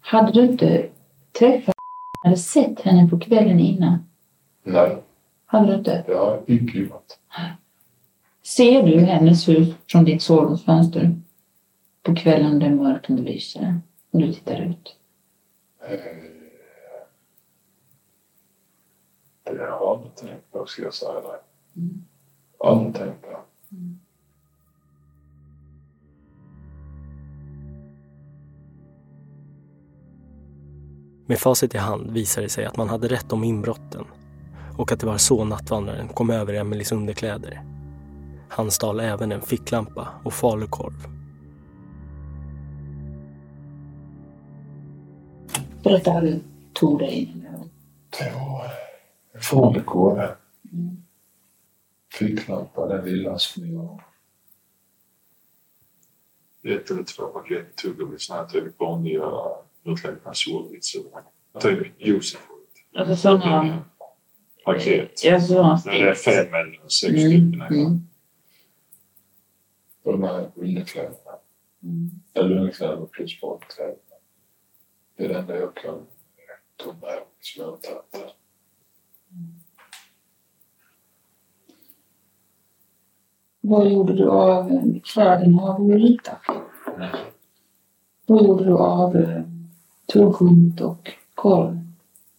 Hade 0.00 0.32
du 0.32 0.46
inte 0.46 0.88
träffat 1.38 1.74
eller 2.26 2.36
sett 2.36 2.80
henne 2.80 3.08
på 3.08 3.18
kvällen 3.18 3.60
innan? 3.60 3.98
Nej, 4.62 5.02
Hade 5.46 5.66
du 5.66 5.74
inte? 5.74 6.04
det 6.06 6.14
har 6.14 6.30
jag 6.30 6.42
icke 6.46 6.78
gjort. 6.78 7.06
Ser 8.42 8.82
du 8.82 8.98
hennes 9.00 9.48
hus 9.48 9.74
från 9.90 10.04
ditt 10.04 10.22
sovrumsfönster 10.22 11.14
på 12.06 12.14
kvällen 12.14 12.58
det 12.58 12.66
är 12.66 12.74
mörkt 12.74 13.10
och 13.10 13.16
det 13.16 13.22
lyser 13.22 13.80
och 14.10 14.20
du 14.20 14.32
tittar 14.32 14.60
ut? 14.60 14.96
Eh, 15.80 15.98
Det 19.44 19.58
har 19.58 19.66
jag 19.66 19.82
aldrig 19.82 20.14
tänkt 20.14 20.52
på, 20.52 20.66
ska 20.66 20.82
jag 20.82 20.94
säga 20.94 21.12
dig. 21.12 21.40
Mm. 21.76 22.04
Aldrig 22.58 22.94
tänkt 22.94 23.22
på. 23.22 23.28
Med 31.26 31.38
facit 31.38 31.74
i 31.74 31.78
hand 31.78 32.10
visar 32.10 32.42
det 32.42 32.48
sig 32.48 32.64
att 32.64 32.76
man 32.76 32.88
hade 32.88 33.08
rätt 33.08 33.32
om 33.32 33.44
inbrotten 33.44 34.04
och 34.78 34.92
att 34.92 35.00
det 35.00 35.06
var 35.06 35.18
så 35.18 35.44
nattvandraren 35.44 36.08
kom 36.08 36.30
över 36.30 36.54
Emelies 36.54 36.92
underkläder. 36.92 37.62
Han 38.48 38.70
stal 38.70 39.00
även 39.00 39.32
en 39.32 39.42
ficklampa 39.42 40.08
och 40.24 40.32
falukorv. 40.32 41.15
Berätta 45.86 46.12
hur 46.12 46.20
du 46.30 46.40
tog 46.72 46.98
dig 46.98 47.12
in. 47.14 47.46
Det 48.18 48.30
var 48.34 48.70
falukorv. 49.40 50.18
Mm. 50.72 50.96
Ficklampa, 52.12 52.86
den 52.86 53.04
lilla 53.04 53.38
som 53.38 53.72
jag 53.74 54.00
ett 56.74 56.90
eller 56.90 57.02
två 57.02 57.26
paket 57.26 57.76
tuggummi, 57.76 58.18
såna 58.18 58.38
här 58.40 58.46
typ 58.48 58.80
vanliga 58.80 59.30
utlagda 59.84 60.34
solvitsar. 60.34 61.02
Typ 61.60 61.86
Josef. 61.98 62.40
Alltså 62.94 63.16
sådana... 63.16 63.84
Paket. 64.64 65.24
Ja, 65.24 65.40
sådana 65.40 65.80
När 65.86 65.92
det 65.92 66.10
är 66.10 66.14
fem 66.14 66.54
eller 66.54 66.88
sex 66.88 67.04
Mm, 67.04 67.18
stycken. 67.20 67.62
mm, 67.62 68.00
Och 70.02 70.12
de 70.12 70.22
här 70.22 70.50
underkläderna. 70.54 71.16
mm. 71.82 72.10
Eller 72.34 72.56
underkläder 72.56 73.06
plus 73.06 73.40
badkläder. 73.40 73.96
Det 75.16 75.24
är 75.24 75.28
det 75.28 75.38
enda 75.38 75.56
jag 75.56 75.74
kan 75.74 76.06
ta 76.76 76.92
med 76.92 77.18
som 77.40 77.62
jag 77.62 77.70
har 77.70 77.76
tagit 77.76 78.12
där. 78.12 78.32
Vad 83.60 83.92
gjorde 83.92 84.14
du 84.14 84.30
av 84.30 84.70
eh, 84.70 84.82
kläderna 85.04 85.62
av 85.62 85.80
Ulrika? 85.80 86.40
Vad 88.26 88.44
gjorde 88.44 88.64
du 88.64 88.72
av 88.72 89.16
eh, 89.16 89.42
tuggummet 90.12 90.80
och 90.80 91.10
korv? 91.34 91.78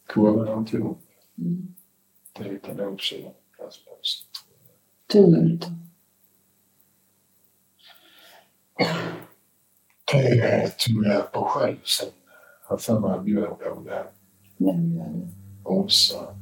Kurvan 0.06 0.48
har 0.48 0.58
inte. 0.58 0.78
Mm. 0.78 1.76
Det 2.34 2.44
hittade 2.44 2.84
jag 2.84 2.94
också 2.94 3.16
i 3.16 3.26
en 3.26 3.34
plastpåse. 3.56 4.24
Tuggummit 5.12 5.62
då? 5.62 5.68
Det 10.12 10.78
tog 10.78 11.06
jag 11.06 11.32
på 11.32 11.46
själv 11.46 11.78
sen. 11.84 12.10
Jag 12.70 12.82
för 12.82 13.00
mig 13.00 13.20
bjöd 13.20 13.50
på 13.50 13.84
det. 13.86 14.06
Men, 14.58 15.00
eh, 15.00 15.30
Åsa. 15.64 16.36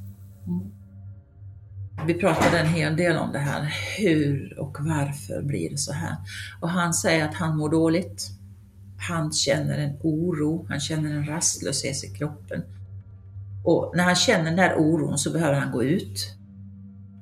Vi 2.08 2.14
pratade 2.14 2.60
en 2.60 2.68
hel 2.68 2.96
del 2.96 3.18
om 3.18 3.32
det 3.32 3.40
här. 3.40 3.74
Hur 4.00 4.60
och 4.60 4.78
varför 4.80 5.42
blir 5.42 5.70
det 5.70 5.78
så 5.78 5.94
här? 5.94 6.16
Och 6.62 6.70
han 6.70 6.94
säger 6.94 7.26
att 7.26 7.34
han 7.36 7.58
mår 7.58 7.70
dåligt. 7.70 8.30
Han 8.98 9.32
känner 9.32 9.78
en 9.78 9.98
oro, 10.04 10.66
han 10.70 10.80
känner 10.80 11.16
en 11.16 11.26
rastlöshet 11.26 12.04
i 12.04 12.08
kroppen. 12.08 12.64
Och 13.64 13.94
när 13.96 14.04
han 14.04 14.16
känner 14.16 14.44
den 14.44 14.56
där 14.56 14.76
oron 14.78 15.18
så 15.18 15.32
behöver 15.32 15.60
han 15.60 15.72
gå 15.72 15.84
ut. 15.84 16.38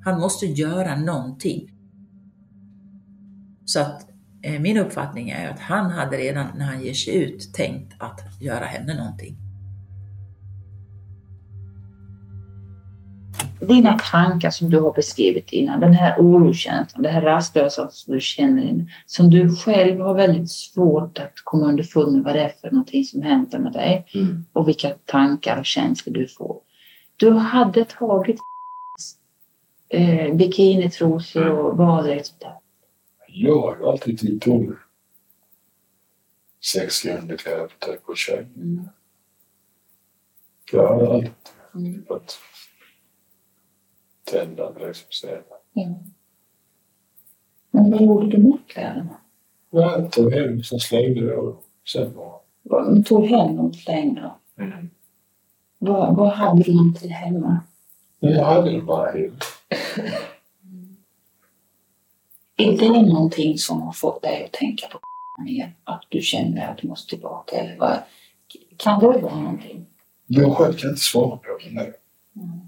Han 0.03 0.19
måste 0.19 0.45
göra 0.45 0.95
någonting. 0.95 1.71
Så 3.65 3.79
att 3.79 4.12
min 4.59 4.77
uppfattning 4.77 5.29
är 5.29 5.49
att 5.49 5.59
han 5.59 5.91
hade 5.91 6.17
redan 6.17 6.47
när 6.55 6.65
han 6.65 6.83
ger 6.83 6.93
sig 6.93 7.15
ut 7.15 7.53
tänkt 7.53 7.93
att 7.97 8.21
göra 8.41 8.65
henne 8.65 8.93
någonting. 8.93 9.37
Dina 13.67 13.99
tankar 14.11 14.49
som 14.49 14.69
du 14.69 14.79
har 14.79 14.93
beskrivit 14.93 15.51
innan, 15.51 15.79
den 15.79 15.93
här 15.93 16.15
orokänslan, 16.19 17.03
det 17.03 17.09
här 17.09 17.21
rastlösa 17.21 17.89
som 17.91 18.13
du 18.13 18.21
känner, 18.21 18.63
in, 18.63 18.89
som 19.05 19.29
du 19.29 19.55
själv 19.55 19.99
har 19.99 20.13
väldigt 20.13 20.51
svårt 20.51 21.19
att 21.19 21.33
komma 21.43 21.65
underfund 21.65 22.13
med 22.15 22.23
vad 22.23 22.35
det 22.35 22.41
är 22.41 22.51
för 22.61 22.71
någonting 22.71 23.03
som 23.03 23.21
händer 23.21 23.59
med 23.59 23.73
dig 23.73 24.05
Mm. 24.13 24.45
och 24.53 24.67
vilka 24.67 24.89
tankar 25.05 25.59
och 25.59 25.65
känslor 25.65 26.13
du 26.13 26.27
får. 26.27 26.57
Du 27.17 27.31
hade 27.31 27.85
tagit 27.85 28.37
eh, 29.89 30.33
bikinitrosor 30.35 31.49
och 31.49 31.75
baddräkt. 31.77 32.27
sånt 32.27 32.41
där. 32.41 32.62
Jag 33.35 33.61
har 33.61 33.91
alltid 33.91 34.19
tyckt 34.19 34.47
om 34.47 34.77
sexiga 36.63 37.17
underkläder 37.19 37.69
på 38.05 38.15
tjejer. 38.15 38.41
Mm. 38.55 38.87
Jag 40.71 40.87
har 40.87 41.13
alltid 41.13 41.31
Mm. 41.75 42.05
varit 42.09 42.37
tändande 44.23 44.87
liksom 44.87 45.07
senare. 45.11 45.43
Ja. 45.73 45.95
Men 47.71 47.91
vad 47.91 48.01
gjorde 48.01 48.27
du 48.37 48.43
med 48.43 48.57
kläderna? 48.67 49.17
Jag 49.69 50.11
tog 50.11 50.33
hem, 50.33 50.63
sen 50.63 50.79
slängde 50.79 51.19
jag 51.19 51.45
dem. 51.45 51.57
Sen 51.87 52.13
Du 52.95 53.03
tog 53.03 53.25
hem 53.25 53.55
dem 53.55 53.65
och 53.65 53.75
slängde 53.75 54.21
dem. 54.21 54.31
mm. 54.57 54.89
Vad, 55.77 56.15
vad 56.15 56.29
hade 56.33 56.63
du 56.63 56.93
till 56.99 57.09
hemma? 57.11 57.59
Jag 58.19 58.45
hade 58.45 58.71
dem 58.71 58.85
bara 58.85 59.11
hem. 59.11 59.31
Är 62.57 62.77
det 62.77 63.01
någonting 63.01 63.57
som 63.57 63.81
har 63.81 63.91
fått 63.91 64.21
dig 64.21 64.45
att 64.45 64.51
tänka 64.51 64.87
på 64.87 64.99
mer? 65.43 65.75
Att 65.83 66.05
du 66.09 66.21
känner 66.21 66.71
att 66.71 66.77
du 66.77 66.87
måste 66.87 67.09
tillbaka? 67.09 67.55
Eller 67.55 67.77
vad? 67.77 67.99
Kan 68.77 68.99
det 68.99 69.07
vara 69.07 69.35
någonting? 69.35 69.85
Jag 70.27 70.57
själv 70.57 70.73
kan 70.73 70.89
inte 70.89 71.01
svara 71.01 71.37
på 71.37 71.57
det 71.63 71.71
nu. 71.71 71.93
Mm. 72.35 72.59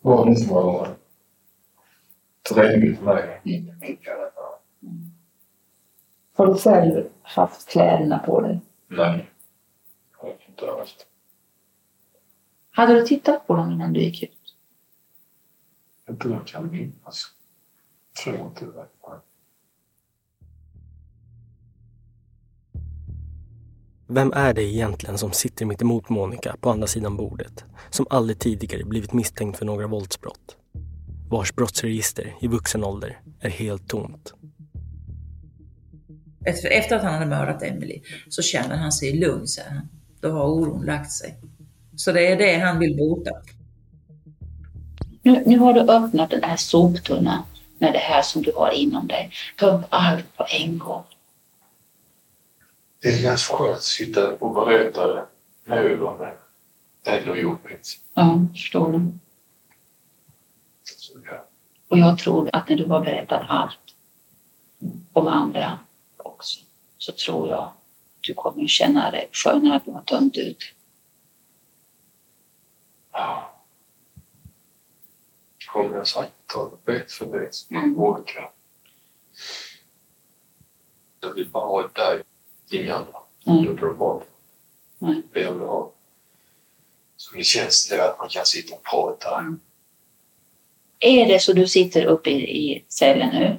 Vad 0.00 0.26
det 0.26 0.46
var 0.46 0.96
trevligt 2.52 2.98
för 2.98 3.04
mig. 3.04 3.40
Inte 3.44 3.86
mycket. 3.86 4.14
Har 6.36 6.46
du 6.46 6.54
själv 6.54 7.08
haft 7.22 7.68
kläderna 7.68 8.18
på 8.18 8.40
dig? 8.40 8.60
Nej. 8.88 9.30
Jag 10.12 10.28
har 10.28 10.36
inte 10.48 10.66
haft. 10.66 11.06
Hade 12.70 12.94
du 12.94 13.06
tittat 13.06 13.46
på 13.46 13.56
dem 13.56 13.72
innan 13.72 13.92
du 13.92 14.00
gick 14.00 14.22
ut? 14.22 14.54
Inte 16.08 16.28
vad 16.28 16.38
jag 16.38 16.46
kan 16.46 16.70
minnas. 16.70 17.26
Tror 18.24 18.40
inte 18.40 18.64
det. 18.64 18.86
Vem 24.06 24.32
är 24.32 24.54
det 24.54 24.62
egentligen 24.62 25.18
som 25.18 25.32
sitter 25.32 25.66
mitt 25.66 25.82
emot 25.82 26.08
Monica 26.08 26.56
på 26.60 26.70
andra 26.70 26.86
sidan 26.86 27.16
bordet, 27.16 27.64
som 27.90 28.06
aldrig 28.10 28.38
tidigare 28.38 28.84
blivit 28.84 29.12
misstänkt 29.12 29.58
för 29.58 29.64
några 29.66 29.86
våldsbrott? 29.86 30.56
Vars 31.28 31.54
brottsregister 31.54 32.34
i 32.40 32.46
vuxen 32.46 32.84
ålder 32.84 33.20
är 33.40 33.50
helt 33.50 33.88
tomt. 33.88 34.34
Efter, 36.44 36.70
efter 36.70 36.96
att 36.96 37.02
han 37.02 37.14
hade 37.14 37.26
mördat 37.26 37.62
Emily 37.62 38.02
så 38.28 38.42
känner 38.42 38.76
han 38.76 38.92
sig 38.92 39.12
lugn, 39.12 39.46
säger 39.46 39.70
han. 39.70 39.88
Då 40.20 40.30
har 40.30 40.44
oron 40.44 40.86
lagt 40.86 41.12
sig. 41.12 41.34
Så 41.96 42.12
det 42.12 42.26
är 42.26 42.36
det 42.36 42.58
han 42.58 42.78
vill 42.78 42.96
bota. 42.96 43.30
Nu, 45.22 45.42
nu 45.46 45.58
har 45.58 45.72
du 45.72 45.80
öppnat 45.80 46.30
den 46.30 46.44
här 46.44 46.56
soptunnan 46.56 47.42
med 47.78 47.92
det 47.92 47.98
här 47.98 48.22
som 48.22 48.42
du 48.42 48.52
har 48.56 48.70
inom 48.70 49.06
dig. 49.06 49.30
Ta 49.56 49.66
upp 49.66 49.84
allt 49.88 50.36
på 50.36 50.46
en 50.60 50.78
gång. 50.78 51.04
Det 53.04 53.18
är 53.18 53.22
ganska 53.22 53.56
skönt 53.56 53.76
att 53.76 53.82
sitta 53.82 54.34
och 54.34 54.54
berätta 54.54 55.06
det 55.06 55.26
det. 55.64 56.36
Det 57.02 57.10
är 57.10 57.36
jobbigt. 57.36 58.00
Ja, 58.14 58.46
förstår 58.52 58.92
du? 58.92 59.12
Så, 60.84 61.12
ja. 61.24 61.44
Och 61.88 61.98
jag 61.98 62.18
tror 62.18 62.50
att 62.52 62.68
när 62.68 62.76
du 62.76 62.86
har 62.86 63.00
berättat 63.00 63.42
allt 63.48 63.78
om 65.12 65.26
andra 65.26 65.78
också 66.16 66.60
så 66.98 67.12
tror 67.12 67.48
jag 67.48 67.58
att 67.58 67.72
du 68.20 68.34
kommer 68.34 68.66
känna 68.66 69.10
dig 69.10 69.28
skönare 69.32 69.76
att 69.76 69.84
du 69.84 69.90
har 69.90 70.02
tömt 70.02 70.36
ut. 70.36 70.62
Ja. 73.12 73.54
Kommer 75.72 75.96
jag 75.96 76.06
sagt 76.06 76.32
ta 76.46 76.70
det 76.70 76.92
bit 76.92 77.12
för. 77.12 77.50
Mm. 77.70 77.98
Orka. 77.98 78.50
Jag 81.20 81.34
vill 81.34 81.48
bara 81.48 81.66
ha 81.66 81.88
dig, 81.88 82.22
inga 82.70 82.94
andra. 82.94 83.18
Mm. 83.46 83.64
Jag 83.64 83.76
drar 83.76 83.92
bort. 83.92 84.26
Nej. 84.98 85.22
Det 85.32 85.40
jag 85.40 85.52
vill 85.52 85.68
ha. 85.68 85.90
Så 87.16 87.36
det 87.36 87.44
känns 87.44 87.88
det 87.88 88.10
att 88.10 88.18
man 88.18 88.28
kan 88.28 88.46
sitta 88.46 88.74
och 88.74 88.82
prata. 88.82 89.56
Är 90.98 91.26
det 91.26 91.38
så 91.38 91.52
du 91.52 91.68
sitter 91.68 92.04
uppe 92.04 92.30
i, 92.30 92.74
i 92.74 92.84
cellen 92.88 93.28
nu 93.28 93.56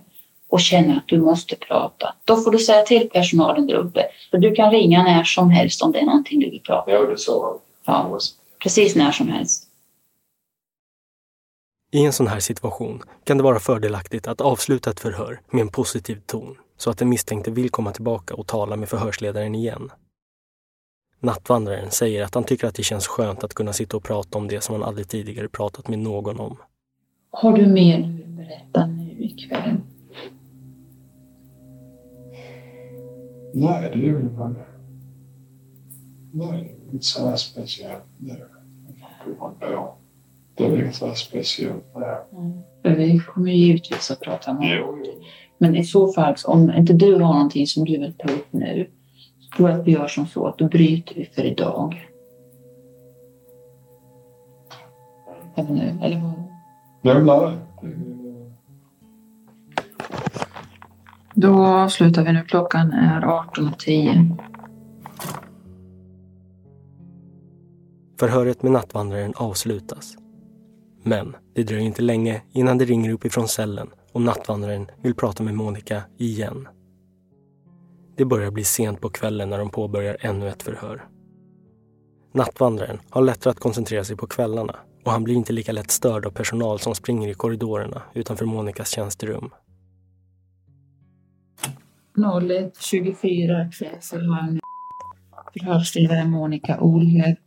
och 0.48 0.62
känner 0.62 0.98
att 0.98 1.08
du 1.08 1.22
måste 1.22 1.56
prata, 1.56 2.16
då 2.26 2.38
får 2.38 2.52
du 2.52 2.60
säga 2.60 2.84
till 2.84 3.10
personalen 3.10 3.68
där 3.68 3.76
uppe. 3.76 4.06
För 4.32 4.38
du 4.38 4.56
kan 4.56 4.72
ringa 4.72 5.04
när 5.04 5.24
som 5.24 5.50
helst 5.50 5.82
om 5.82 5.92
det 5.92 6.00
är 6.00 6.06
någonting 6.06 6.40
du 6.40 6.50
vill 6.50 6.62
prata 6.62 6.92
om. 6.92 7.04
Ja, 7.06 7.10
det 7.12 7.18
sa 7.18 7.62
han. 7.86 8.10
Ja, 8.10 8.20
precis 8.60 8.96
när 8.96 9.12
som 9.12 9.28
helst. 9.28 9.70
I 11.92 12.06
en 12.06 12.14
sån 12.14 12.28
här 12.28 12.40
situation 12.40 13.04
kan 13.24 13.38
det 13.38 13.44
vara 13.44 13.60
fördelaktigt 13.60 14.28
att 14.28 14.42
avsluta 14.42 14.90
ett 14.90 15.00
förhör 15.00 15.42
med 15.50 15.62
en 15.62 15.70
positiv 15.70 16.22
ton 16.26 16.58
så 16.78 16.90
att 16.90 16.98
den 16.98 17.10
misstänkte 17.10 17.52
vill 17.52 17.70
komma 17.70 17.92
tillbaka 17.92 18.36
och 18.36 18.48
tala 18.48 18.76
med 18.76 18.90
förhörsledaren 18.90 19.56
igen. 19.56 19.92
Nattvandraren 21.20 21.92
säger 21.92 22.24
att 22.24 22.36
han 22.36 22.44
tycker 22.44 22.68
att 22.68 22.76
det 22.76 22.84
känns 22.84 23.08
skönt 23.08 23.44
att 23.44 23.54
kunna 23.54 23.74
sitta 23.74 23.98
och 23.98 24.04
prata 24.04 24.38
om 24.38 24.48
det 24.48 24.64
som 24.64 24.76
han 24.76 24.84
aldrig 24.84 25.08
tidigare 25.08 25.48
pratat 25.48 25.88
med 25.88 26.00
någon 26.00 26.40
om. 26.40 26.58
Har 27.32 27.58
du 27.58 27.68
mer 27.68 28.00
du 28.00 28.14
vill 28.14 28.28
berätta 28.28 28.86
nu 28.86 29.16
ikväll? 29.20 29.78
Nej, 33.54 33.92
det 33.94 34.10
är 34.10 34.14
väl 34.14 34.30
bara... 34.30 34.56
Nej, 36.32 36.76
det 36.84 36.90
är 36.90 36.94
inte 36.94 37.06
så 37.06 37.28
här 37.28 37.36
speciellt 37.36 38.04
nu. 38.18 38.46
Det 40.56 40.66
är 40.66 40.76
inget 40.76 40.96
så 40.96 41.08
här 41.08 41.14
speciellt 41.14 41.94
där. 41.94 42.96
Vi 42.96 43.20
kommer 43.20 43.52
ju 43.52 43.58
givetvis 43.58 44.12
att 44.12 44.20
prata 44.20 44.52
om 44.52 44.60
det. 44.60 44.84
Men 45.58 45.76
i 45.76 45.84
så 45.84 46.14
fall, 46.14 46.36
om 46.46 46.72
inte 46.74 46.94
du 46.94 47.14
har 47.14 47.34
någonting 47.34 47.68
som 47.68 47.86
du 47.86 48.00
vill 48.00 48.14
ta 48.14 48.34
upp 48.34 48.48
nu, 48.52 48.90
så 49.40 49.58
tror 49.58 49.70
jag 49.70 49.80
att 49.80 49.88
vi 49.88 49.92
gör 49.92 50.08
som 50.08 50.28
så 50.28 50.48
att 50.48 50.58
då 50.58 50.68
bryter 50.68 51.16
vi 51.16 51.26
för 51.26 51.44
idag. 51.44 52.10
Eller 55.56 55.72
nu, 55.72 55.98
eller 56.02 56.22
vad? 56.22 56.34
Nej, 57.02 57.24
nej. 57.24 58.16
Då 61.38 61.66
avslutar 61.66 62.24
vi 62.24 62.34
nu. 62.34 62.44
Klockan 62.44 62.92
är 62.92 63.22
18.10. 63.22 64.38
Förhöret 68.20 68.64
med 68.64 68.72
nattvandraren 68.72 69.34
avslutas. 69.36 70.18
Men 71.04 71.36
det 71.54 71.64
dröjer 71.64 71.86
inte 71.86 72.02
länge 72.02 72.42
innan 72.52 72.78
det 72.78 72.86
ringer 72.86 73.12
uppifrån 73.12 73.48
cellen 73.48 73.88
och 74.16 74.22
nattvandraren 74.22 74.88
vill 75.02 75.16
prata 75.16 75.44
med 75.44 75.54
Monica 75.56 76.04
igen. 76.18 76.68
Det 78.18 78.26
börjar 78.26 78.52
bli 78.52 78.64
sent 78.64 79.02
på 79.02 79.10
kvällen 79.10 79.50
när 79.50 79.58
de 79.58 79.70
påbörjar 79.70 80.18
ännu 80.20 80.50
ett 80.50 80.64
förhör. 80.64 81.06
Nattvandraren 82.34 83.00
har 83.10 83.22
lättare 83.22 83.52
att 83.52 83.60
koncentrera 83.60 84.04
sig 84.04 84.18
på 84.18 84.28
kvällarna 84.28 84.76
och 85.06 85.12
han 85.12 85.24
blir 85.24 85.36
inte 85.36 85.54
lika 85.54 85.72
lätt 85.72 85.92
störd 85.92 86.26
av 86.26 86.32
personal 86.32 86.80
som 86.80 86.96
springer 86.96 87.30
i 87.30 87.34
korridorerna 87.34 88.02
utanför 88.14 88.46
Monikas 88.46 88.90
tjänsterum. 88.90 89.50
01.24 92.18 93.72
kväll 93.72 93.98
så 94.02 94.18
har 94.18 94.60
förhörsledare 95.54 96.26
Monica 96.26 96.80
Olhed 96.80 97.38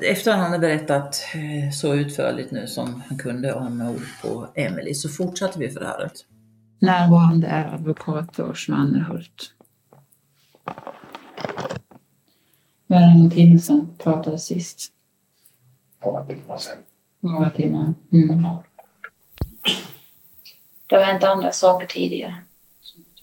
efter 0.00 0.30
att 0.30 0.36
han 0.36 0.46
hade 0.46 0.58
berättat 0.58 1.24
eh, 1.34 1.70
så 1.72 1.94
utförligt 1.94 2.50
nu 2.50 2.66
som 2.66 3.02
han 3.08 3.18
kunde 3.18 3.52
om 3.52 3.78
mordet 3.78 4.08
på 4.22 4.48
Emily 4.54 4.94
så 4.94 5.08
fortsatte 5.08 5.58
vi 5.58 5.70
förhöret. 5.70 6.24
Närvarande 6.78 7.46
är 7.46 7.74
advokat 7.74 8.38
Lars 8.38 8.68
Mannerhult. 8.68 9.54
Var 12.86 13.00
en 13.00 13.30
timme 13.30 13.58
sedan 13.58 13.96
pratade 13.98 14.38
sist. 14.38 14.92
Några 16.04 16.24
timmar 16.24 16.58
sen. 16.58 16.78
Några 17.20 17.50
timmar. 17.50 17.94
Mm. 18.12 18.44
Det 20.86 20.96
har 20.96 21.02
hänt 21.02 21.24
andra 21.24 21.52
saker 21.52 21.86
tidigare. 21.86 22.34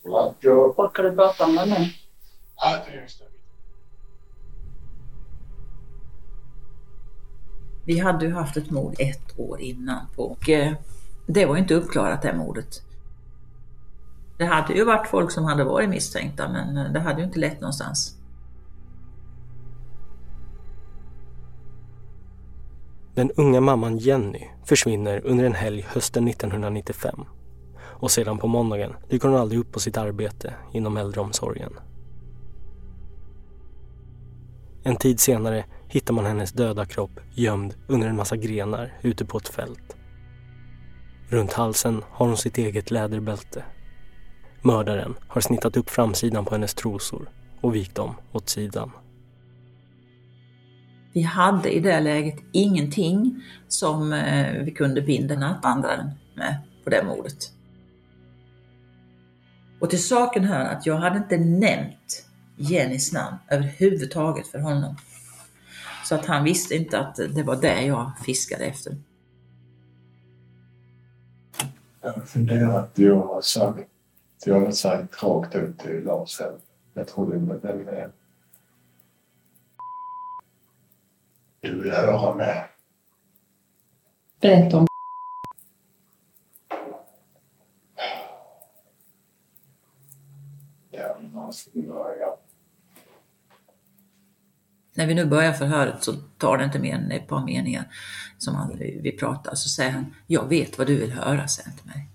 Orkar 0.04 1.04
du 1.04 1.16
prata 1.16 1.46
om 1.46 1.56
det 1.56 1.66
nu? 1.66 1.90
Ja, 2.56 2.84
det 2.86 2.98
är 2.98 3.02
just 3.02 3.20
det. 3.20 3.25
Vi 7.86 8.00
hade 8.00 8.26
ju 8.26 8.34
haft 8.34 8.58
ett 8.58 8.72
mord 8.72 8.96
ett 9.00 9.40
år 9.40 9.62
innan 9.62 10.06
och 10.16 10.50
eh, 10.50 10.74
det 11.28 11.46
var 11.46 11.56
ju 11.56 11.62
inte 11.62 11.74
uppklarat 11.74 12.22
det 12.22 12.38
mordet. 12.38 12.82
Det 14.38 14.46
hade 14.46 14.74
ju 14.74 14.86
varit 14.86 15.08
folk 15.08 15.32
som 15.32 15.46
hade 15.46 15.64
varit 15.64 15.90
misstänkta 15.90 16.50
men 16.50 16.78
eh, 16.78 16.92
det 16.92 17.00
hade 17.00 17.20
ju 17.20 17.26
inte 17.26 17.40
lett 17.40 17.62
någonstans. 17.62 18.16
Den 23.16 23.32
unga 23.32 23.62
mamman 23.62 23.98
Jenny 23.98 24.50
försvinner 24.66 25.22
under 25.26 25.46
en 25.46 25.54
helg 25.54 25.86
hösten 25.90 26.28
1995. 26.28 27.26
Och 27.78 28.12
sedan 28.12 28.38
på 28.38 28.48
måndagen 28.48 28.94
dyker 29.10 29.28
hon 29.28 29.38
aldrig 29.38 29.60
upp 29.60 29.72
på 29.72 29.80
sitt 29.80 29.98
arbete 29.98 30.54
inom 30.72 30.98
äldreomsorgen. 30.98 31.74
En 34.84 34.96
tid 34.96 35.20
senare 35.20 35.66
hittar 35.88 36.14
man 36.14 36.26
hennes 36.26 36.52
döda 36.52 36.86
kropp 36.86 37.20
gömd 37.34 37.76
under 37.88 38.08
en 38.08 38.16
massa 38.16 38.38
grenar 38.38 38.94
ute 39.02 39.26
på 39.26 39.38
ett 39.38 39.48
fält. 39.48 39.96
Runt 41.30 41.54
halsen 41.54 42.04
har 42.10 42.28
hon 42.28 42.38
sitt 42.38 42.58
eget 42.58 42.92
läderbälte. 42.92 43.64
Mördaren 44.62 45.16
har 45.28 45.42
snittat 45.42 45.78
upp 45.78 45.90
framsidan 45.90 46.46
på 46.46 46.52
hennes 46.52 46.74
trosor 46.74 47.30
och 47.62 47.76
vikt 47.76 47.96
dem 47.96 48.16
åt 48.32 48.50
sidan. 48.50 48.92
Vi 51.14 51.22
hade 51.22 51.70
i 51.70 51.80
det 51.80 52.00
läget 52.00 52.36
ingenting 52.52 53.44
som 53.68 54.14
eh, 54.14 54.64
vi 54.64 54.72
kunde 54.72 55.02
binda 55.02 55.36
nattvandraren 55.36 56.10
med 56.36 56.62
på 56.84 56.90
det 56.90 57.04
mordet. 57.04 57.52
Och 59.80 59.90
till 59.90 60.04
saken 60.04 60.44
hör 60.44 60.66
att 60.66 60.86
jag 60.86 60.96
hade 60.96 61.18
inte 61.18 61.38
nämnt 61.38 62.26
Jennys 62.58 63.14
namn 63.14 63.38
överhuvudtaget 63.50 64.48
för 64.48 64.60
honom. 64.60 64.96
Så 66.06 66.16
att 66.16 66.26
han 66.26 66.44
visste 66.44 66.76
inte 66.76 67.00
att 67.00 67.16
det 67.16 67.44
var 67.44 67.56
det 67.56 67.82
jag 67.82 68.12
fiskade 68.26 68.66
efter. 68.66 68.96
Jag 72.02 72.14
har 72.14 72.22
funderat, 72.22 72.92
jag 72.94 73.20
har 73.20 73.42
sagt, 73.42 73.90
jag 74.46 74.60
har 74.60 74.72
sagt 74.72 75.24
rakt 75.24 75.56
ut 75.56 75.80
till 75.80 76.04
Lars 76.04 76.40
här. 76.40 76.54
Jag 76.94 77.08
tror 77.08 77.34
det 77.34 77.38
var 77.38 77.56
den 77.56 77.78
med. 77.78 78.12
Du 81.60 81.82
vill 81.82 81.92
höra 81.92 82.36
med. 82.36 82.68
Berätta 84.42 84.78
om 84.78 84.88
Ja, 90.92 91.18
man 91.34 91.54
ska 91.54 91.70
börja. 91.74 92.35
När 94.98 95.08
vi 95.08 95.14
nu 95.14 95.26
börjar 95.26 95.54
förhöret 95.54 96.04
så 96.04 96.14
tar 96.14 96.58
det 96.58 96.64
inte 96.64 96.80
mer 96.80 96.96
än 96.96 97.12
ett 97.12 97.28
par 97.28 97.46
meningar 97.46 97.96
som 98.38 98.56
han, 98.56 98.78
vi 98.80 99.12
pratar. 99.20 99.56
Så 99.56 99.70
säger 99.70 99.92
han, 99.92 100.16
jag 100.28 100.48
vet 100.48 100.78
vad 100.78 100.88
du 100.88 100.96
vill 100.96 101.12
höra, 101.12 101.48
säger 101.48 101.70
han 101.70 101.78
till 101.78 101.88
mig. 101.88 102.10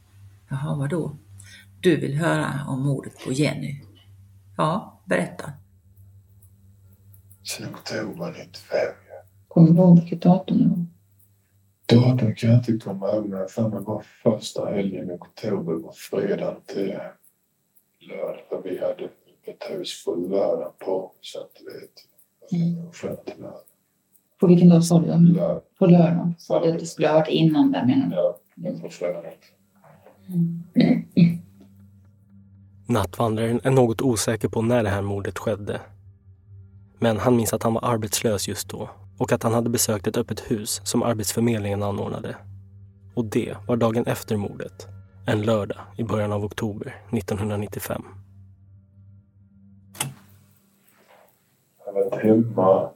Jaha, 0.48 0.76
vadå? 0.76 1.16
Du 1.80 1.96
vill 1.96 2.14
höra 2.14 2.64
om 2.68 2.82
mordet 2.82 3.12
på 3.24 3.32
Jenny? 3.32 3.80
Ja, 4.56 5.00
berätta. 5.04 5.52
Sen 7.42 7.74
oktober 7.74 8.34
95. 8.38 8.78
Kommer 9.48 9.68
du 9.68 9.74
ihåg 9.74 10.00
vilket 10.00 10.22
datum 10.22 10.58
det 10.58 10.68
var? 11.96 12.06
Datum 12.10 12.34
kan 12.34 12.50
jag 12.50 12.58
inte 12.58 12.84
komma 12.84 13.12
ihåg, 13.12 13.28
men 13.28 13.38
jag 13.38 13.50
för 13.50 13.68
mig 13.68 13.80
var 13.80 14.04
första 14.22 14.70
helgen 14.70 15.10
i 15.10 15.12
oktober 15.12 15.72
var 15.72 15.92
fredag 15.92 16.56
till 16.66 16.98
lördag. 17.98 18.62
Vi 18.64 18.78
hade 18.80 19.04
ett 19.42 19.70
hus 19.70 20.04
på 20.04 20.14
lördag 20.14 20.78
på, 20.78 21.12
så 21.20 21.40
att 21.40 21.50
du 21.58 21.64
vet. 21.64 22.09
Mm. 22.52 22.90
Till 22.92 23.42
lördag. 23.42 23.54
På 24.40 24.46
vilken 24.46 24.68
dag 24.68 24.84
sa 24.84 25.00
du? 25.00 25.06
Lördag. 25.06 25.60
På 25.78 25.86
lördag. 25.86 26.32
Sa 26.38 26.64
du 26.64 26.72
att 26.72 26.78
det 26.78 26.86
skulle 26.86 27.08
ha 27.08 27.14
varit 27.14 27.28
innan 27.28 27.72
där 27.72 27.86
menar 27.86 28.06
du? 28.06 28.16
Ja, 28.16 28.36
men 28.54 28.80
på 28.80 28.88
fredag. 28.88 29.22
Nattvandraren 32.86 33.60
är 33.64 33.70
något 33.70 34.02
osäker 34.02 34.48
på 34.48 34.62
när 34.62 34.82
det 34.82 34.88
här 34.88 35.02
mordet 35.02 35.38
skedde. 35.38 35.80
Men 36.98 37.18
han 37.18 37.36
minns 37.36 37.52
att 37.52 37.62
han 37.62 37.74
var 37.74 37.84
arbetslös 37.84 38.48
just 38.48 38.68
då 38.68 38.90
och 39.18 39.32
att 39.32 39.42
han 39.42 39.54
hade 39.54 39.70
besökt 39.70 40.06
ett 40.06 40.16
öppet 40.16 40.40
hus 40.50 40.80
som 40.84 41.02
Arbetsförmedlingen 41.02 41.82
anordnade. 41.82 42.36
Och 43.14 43.24
det 43.24 43.56
var 43.66 43.76
dagen 43.76 44.06
efter 44.06 44.36
mordet. 44.36 44.86
En 45.26 45.42
lördag 45.42 45.78
i 45.96 46.04
början 46.04 46.32
av 46.32 46.44
oktober 46.44 46.96
1995. 47.10 48.04
Jag 51.94 52.04
har 52.04 52.10
varit 52.10 52.22
hemma. 52.22 52.90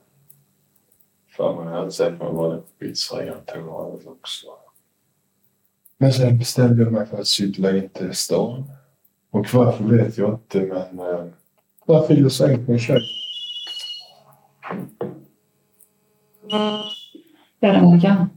För 1.37 1.65
mig 1.65 1.75
hade 1.75 1.93
sett 1.93 2.19
mig 2.19 2.33
vara 2.33 2.57
på 2.57 2.63
pizzerian 2.79 3.37
tog 3.47 3.67
jag 3.67 3.95
också. 4.07 4.47
Men 5.99 6.13
sen 6.13 6.39
bestämde 6.39 6.83
jag 6.83 6.93
mig 6.93 7.07
för 7.07 7.19
att 7.19 7.27
cykla 7.27 7.77
in 7.77 7.89
till 7.89 8.15
stan. 8.15 8.65
Och 9.31 9.47
varför 9.55 9.85
vet 9.85 10.19
jag 10.19 10.33
inte, 10.33 10.61
men 10.61 11.07
eh, 11.07 11.25
varför 11.87 12.15
jag 12.15 12.33
sänkt 12.33 12.69
min 12.69 12.79
tjej? 12.79 13.01
Ja, 16.47 16.85
det 17.61 17.67
är 17.67 17.83
Monica. 17.83 18.29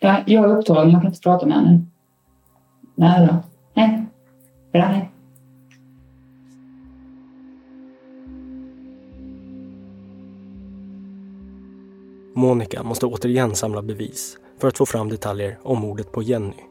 Ja, 0.00 0.22
jag 0.26 0.44
är 0.44 0.56
upptagen, 0.56 0.90
jag 0.90 1.00
kan 1.00 1.10
inte 1.10 1.20
prata 1.20 1.46
med 1.46 1.56
henne. 1.56 1.80
Nej 2.94 3.26
då. 3.26 3.36
Nej. 3.74 4.06
Bra, 4.72 4.82
hej. 4.82 5.10
Monica 12.38 12.82
måste 12.82 13.06
återigen 13.06 13.54
samla 13.54 13.82
bevis 13.82 14.38
för 14.60 14.68
att 14.68 14.78
få 14.78 14.86
fram 14.86 15.08
detaljer 15.08 15.58
om 15.62 15.80
mordet 15.80 16.12
på 16.12 16.22
Jenny. 16.22 16.62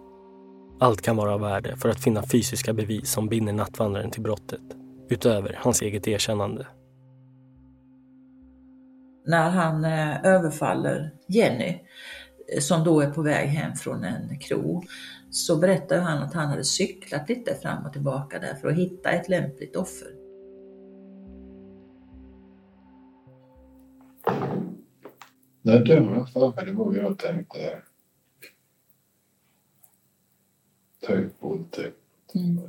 Allt 0.80 1.02
kan 1.02 1.16
vara 1.16 1.34
av 1.34 1.42
värde 1.42 1.78
för 1.78 1.90
att 1.90 2.04
finna 2.04 2.24
fysiska 2.24 2.74
bevis 2.74 3.12
som 3.12 3.28
binder 3.28 3.54
nattvandraren 3.54 4.12
till 4.12 4.22
brottet, 4.22 4.62
utöver 5.10 5.60
hans 5.62 5.82
eget 5.82 6.08
erkännande. 6.08 6.68
När 9.26 9.50
han 9.50 9.86
eh, 9.86 10.26
överfaller 10.26 11.14
Jenny, 11.28 11.80
eh, 12.54 12.60
som 12.60 12.84
då 12.84 13.02
är 13.02 13.10
på 13.10 13.22
väg 13.22 13.50
hem 13.50 13.76
från 13.76 14.04
en 14.04 14.40
krog, 14.40 14.86
så 15.30 15.58
berättar 15.58 16.00
han 16.00 16.24
att 16.24 16.34
han 16.34 16.48
hade 16.48 16.64
cyklat 16.64 17.30
lite 17.30 17.56
fram 17.56 17.86
och 17.86 17.94
tillbaka 17.94 18.40
där 18.40 18.56
för 18.62 18.68
att 18.68 18.78
hitta 18.78 19.10
ett 19.10 19.30
lämpligt 19.30 19.76
offer. 19.76 20.26
Nej, 25.66 25.80
det 25.80 26.00
var 26.00 26.16
jag 26.16 26.30
för 26.30 26.40
mig. 26.56 26.66
Det 26.66 26.72
var 26.72 26.96
jag 26.96 27.18
tänkte. 27.18 27.82
Typ 31.08 31.44
våldtäkt. 31.44 31.98
Mm. 32.36 32.60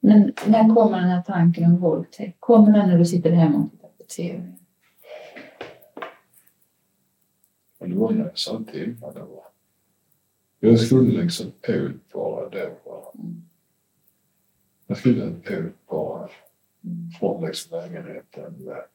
Men 0.00 0.32
när 0.46 0.74
kommer 0.74 1.00
den 1.00 1.08
här 1.08 1.22
tanken 1.22 1.64
om 1.64 1.76
våldtäkt? 1.76 2.36
Kommer 2.40 2.72
den 2.72 2.88
när 2.88 2.98
du 2.98 3.04
sitter 3.04 3.30
hemma 3.30 3.58
och 3.58 3.70
tittar 3.70 3.88
på 3.88 4.04
TV? 4.04 4.52
Och 7.78 7.88
det 7.88 7.94
var 7.94 8.12
när 8.12 8.24
jag 8.24 8.38
sa 8.38 8.64
till 8.72 8.88
mig. 8.88 9.10
Det 9.14 9.20
var. 9.20 9.44
Jag 10.60 10.80
skulle 10.80 11.22
liksom 11.22 11.52
ut 11.62 12.12
bara 12.12 12.48
då. 12.48 13.12
Mm. 13.14 13.42
Jag 14.86 14.96
skulle 14.96 15.24
ut 15.44 15.86
bara 15.86 16.28
från 17.18 17.46
liksom 17.46 17.78
lägenheten. 17.78 18.64
Där 18.64 18.86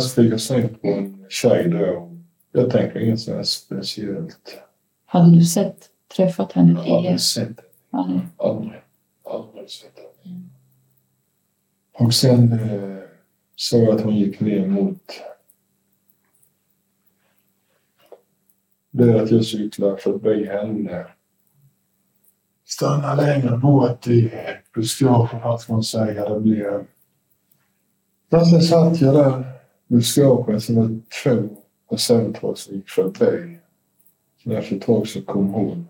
så 0.00 0.22
fick 0.22 0.32
jag 0.32 0.40
syn 0.40 0.68
på 0.68 0.86
en 0.88 1.26
tjej 1.28 1.68
då. 1.68 2.14
Jag 2.52 2.70
tänker 2.70 3.00
inget 3.00 3.26
här 3.28 3.42
speciellt. 3.42 4.58
Hade 5.06 5.36
du 5.36 5.44
sett, 5.44 5.88
träffat 6.16 6.52
henne 6.52 6.70
Jag 6.70 6.76
har 6.76 6.84
tidigare? 6.84 6.98
aldrig 6.98 7.20
sett 7.20 7.56
det. 7.56 7.62
Aldrig. 7.90 8.80
Aldrig. 9.24 9.70
Sett 9.70 9.96
det. 9.96 10.30
Och 12.04 12.14
sen 12.14 12.52
eh, 12.52 12.98
såg 13.56 13.82
jag 13.82 13.94
att 13.94 14.00
hon 14.00 14.16
gick 14.16 14.40
ner 14.40 14.66
mot 14.66 15.12
det 18.90 19.04
är 19.12 19.22
att 19.22 19.30
jag 19.30 19.44
cyklar 19.44 19.96
förbi 19.96 20.46
henne. 20.46 21.06
Stannar 22.64 23.16
längre 23.16 23.56
bort 23.56 24.06
i 24.06 24.32
buskaget, 24.74 25.40
vad 25.44 25.60
ska 25.60 25.72
man 25.72 25.82
säga. 25.82 26.28
Det 26.28 26.40
blir... 26.40 26.84
Där 28.28 28.60
satt 28.60 29.00
jag 29.00 29.14
där 29.14 29.57
i 29.88 29.94
buskaget 29.94 30.62
så 30.62 30.74
var 30.74 30.88
det 30.88 31.00
två 31.22 31.48
personer 31.90 32.54
som 32.54 32.74
gick 32.74 32.88
förbi. 32.88 33.58
Så 34.42 34.52
efter 34.52 34.76
ett 34.76 34.82
tag 34.82 35.08
så 35.08 35.22
kom 35.22 35.48
hon. 35.48 35.88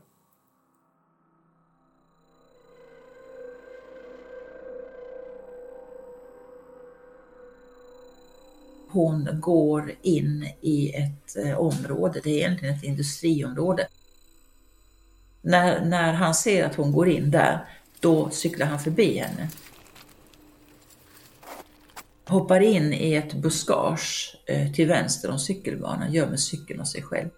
Hon 8.90 9.28
går 9.40 9.92
in 10.02 10.48
i 10.60 10.92
ett 10.94 11.36
eh, 11.36 11.58
område, 11.58 12.20
det 12.24 12.30
är 12.30 12.36
egentligen 12.36 12.74
ett 12.74 12.84
industriområde. 12.84 13.86
När, 15.42 15.84
när 15.84 16.12
han 16.12 16.34
ser 16.34 16.64
att 16.64 16.74
hon 16.74 16.92
går 16.92 17.08
in 17.08 17.30
där, 17.30 17.68
då 18.00 18.30
cyklar 18.30 18.66
han 18.66 18.78
förbi 18.78 19.18
henne. 19.18 19.48
Hoppar 22.28 22.60
in 22.60 22.92
i 22.92 23.14
ett 23.14 23.34
buskage 23.34 24.36
eh, 24.46 24.72
till 24.72 24.88
vänster 24.88 25.30
om 25.30 25.38
cykelbanan, 25.38 26.12
gömmer 26.12 26.36
cykeln 26.36 26.80
och 26.80 26.88
sig 26.88 27.02
själv. 27.02 27.28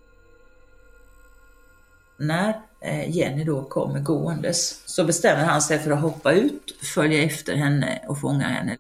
När 2.17 2.61
eh, 2.81 3.17
Jenny 3.17 3.45
då 3.45 3.65
kommer 3.65 4.01
gåendes 4.01 4.83
så 4.87 5.05
bestämmer 5.05 5.45
han 5.45 5.63
sig 5.63 5.79
för 5.79 5.91
att 5.91 6.01
hoppa 6.01 6.33
ut, 6.33 6.79
följa 6.95 7.23
efter 7.23 7.55
henne 7.57 8.03
och 8.09 8.21
fånga 8.21 8.49
henne. 8.49 8.77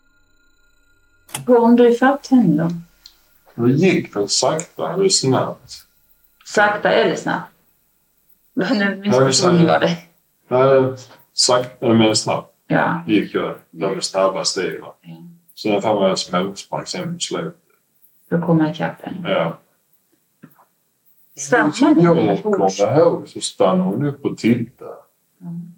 Kom 1.46 1.76
du 1.76 1.92
ifatt 1.92 2.26
henne 2.26 2.62
då? 2.62 2.70
Det 3.66 3.72
gick 3.72 4.16
väl 4.16 4.28
sakta 4.28 4.92
eller 4.94 5.08
snabbt. 5.08 5.86
Sakta 6.44 6.90
eller 6.92 7.16
snabbt? 7.16 7.52
Nu 8.54 8.96
missförstod 8.96 9.54
vi 9.54 9.66
jag 9.66 9.80
dig. 9.80 10.08
Nej, 10.48 10.96
sakta 11.32 11.88
men 11.88 12.16
snabbt 12.16 12.54
Ja. 12.66 13.04
gick 13.06 13.34
jag. 13.34 13.54
De 13.70 13.84
är 13.96 14.00
snabba 14.00 14.44
steg. 14.44 14.80
Ja. 15.64 15.72
Sen 15.72 15.82
tar 15.82 16.08
jag 16.08 16.18
småsprang 16.18 16.86
sen 16.86 17.14
på 17.14 17.18
slutet. 17.20 17.60
För 18.28 18.36
att 18.36 18.46
komma 18.46 18.70
ikapp 18.70 19.02
henne. 19.02 19.30
Ja. 19.30 19.58
Stannar 21.36 21.70
Som 21.70 21.88
jag 21.88 22.14
hon 22.14 22.42
kommer 22.42 22.98
ihåg 22.98 23.28
så 23.28 23.40
stannar 23.40 23.84
hon 23.84 24.06
upp 24.06 24.24
och 24.24 24.38
tittar. 24.38 24.94
Mm. 25.40 25.72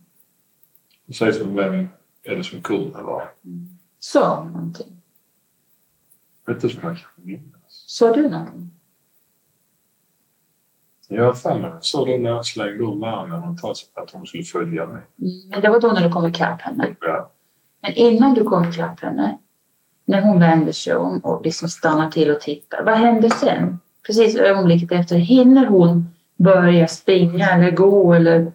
Och 1.09 1.15
säger 1.15 1.33
som 1.33 1.55
vem 1.55 1.89
är 2.23 2.37
det 2.37 2.45
som 2.45 2.63
kul 2.63 2.95
eller? 2.95 3.29
Sa 3.99 4.37
hon 4.41 4.53
någonting? 4.53 5.03
Inte 6.49 6.69
som 6.69 6.81
jag 6.83 6.97
kan 6.99 7.11
minnas. 7.17 7.85
Sa 7.87 8.13
du 8.15 8.29
någonting? 8.29 8.71
Jag 11.09 11.25
har 11.25 11.33
för 11.33 11.59
mig 11.59 11.73
så 11.81 12.05
då 12.05 12.17
när 12.17 12.31
jag 12.31 12.47
slängde 12.47 12.85
om 12.85 13.03
armen 13.03 13.43
och 13.43 13.59
sa 13.59 13.75
att 13.95 14.11
hon 14.11 14.27
skulle 14.27 14.45
följa 14.45 14.87
med. 14.87 15.03
Mm, 15.19 15.49
Men 15.51 15.61
det 15.61 15.69
var 15.69 15.81
då 15.81 15.89
när 15.89 16.03
du 16.09 16.13
kom 16.13 16.27
ikapp 16.27 16.61
henne. 16.61 16.97
Ja. 17.01 17.31
Men 17.81 17.93
innan 17.93 18.35
du 18.35 18.45
kom 18.45 18.65
ikapp 18.69 19.01
henne, 19.01 19.39
när 20.05 20.23
hon 20.23 20.41
vänder 20.41 20.73
sig 20.73 20.97
om 20.97 21.19
och 21.19 21.45
liksom 21.45 21.69
stannar 21.69 22.11
till 22.11 22.31
och 22.31 22.41
tittar, 22.41 22.83
vad 22.85 22.95
händer 22.95 23.29
sen? 23.29 23.79
Precis 24.07 24.37
ögonblicket 24.37 24.93
efter, 24.93 25.17
hinner 25.17 25.67
hon 25.67 26.11
börja 26.37 26.89
springa 26.89 27.51
eller 27.51 27.71
gå 27.71 28.15
eller? 28.15 28.53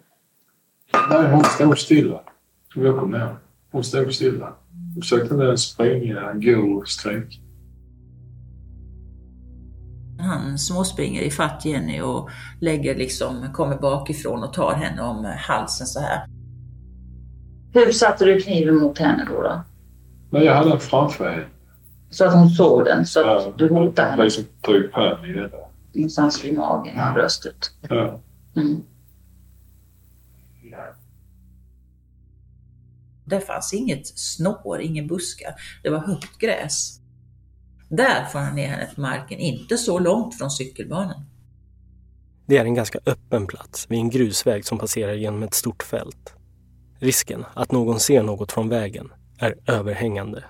Nej, 1.10 1.30
hon 1.30 1.44
stod 1.44 1.78
stilla. 1.78 2.20
Jag 2.74 2.98
kommer 2.98 3.18
ihåg. 3.18 3.36
Hon 3.70 3.84
stod 3.84 4.14
stilla. 4.14 4.54
Hon 4.94 5.02
försökte 5.02 5.34
inte 5.34 5.56
springa, 5.56 6.32
gå, 6.34 6.84
sträcka. 6.86 7.36
Han 10.20 10.58
småspringer 10.58 11.22
i 11.22 11.30
fatt 11.30 11.64
Jenny 11.64 12.00
och 12.00 12.30
lägger 12.60 12.94
liksom, 12.94 13.52
kommer 13.52 13.76
bakifrån 13.76 14.42
och 14.42 14.52
tar 14.52 14.72
henne 14.72 15.02
om 15.02 15.24
halsen 15.38 15.86
så 15.86 16.00
här. 16.00 16.26
Hur 17.72 17.92
satte 17.92 18.24
du 18.24 18.40
kniven 18.40 18.76
mot 18.76 18.98
henne 18.98 19.28
då? 19.30 19.42
då? 19.42 19.62
Men 20.30 20.44
jag 20.44 20.54
hade 20.54 20.68
den 20.70 20.80
framför 20.80 21.30
henne. 21.30 21.46
Så 22.10 22.24
att 22.24 22.34
hon 22.34 22.50
såg 22.50 22.84
den, 22.84 23.06
så 23.06 23.20
Ja, 23.20 23.48
att 23.48 23.58
du 23.58 23.68
hotade 23.68 24.10
henne 24.10 24.24
Liksom 24.24 24.44
tog 24.62 24.92
på 24.92 25.00
henne 25.00 25.28
i 25.28 25.32
det 25.32 25.48
där. 25.48 25.66
någonstans 25.92 26.44
vid 26.44 26.56
magen, 26.58 26.94
Ja. 26.96 27.12
bröstet. 27.14 27.70
Ja. 27.88 28.20
Mm. 28.56 28.82
Där 33.24 33.40
fanns 33.40 33.74
inget 33.74 34.06
snår, 34.18 34.80
ingen 34.80 35.06
buskar. 35.06 35.54
Det 35.82 35.90
var 35.90 35.98
högt 35.98 36.38
gräs. 36.38 37.00
Där 37.88 38.24
får 38.24 38.38
han 38.38 38.54
ner 38.54 38.68
henne 38.68 38.86
till 38.94 39.02
marken, 39.02 39.38
inte 39.38 39.76
så 39.78 39.98
långt 39.98 40.38
från 40.38 40.50
cykelbanan. 40.50 41.24
Det 42.46 42.56
är 42.56 42.64
en 42.64 42.74
ganska 42.74 42.98
öppen 43.06 43.46
plats 43.46 43.86
vid 43.90 43.98
en 43.98 44.10
grusväg 44.10 44.64
som 44.64 44.78
passerar 44.78 45.12
genom 45.12 45.42
ett 45.42 45.54
stort 45.54 45.82
fält. 45.82 46.34
Risken 46.98 47.44
att 47.54 47.72
någon 47.72 48.00
ser 48.00 48.22
något 48.22 48.52
från 48.52 48.68
vägen 48.68 49.12
är 49.38 49.54
överhängande. 49.66 50.44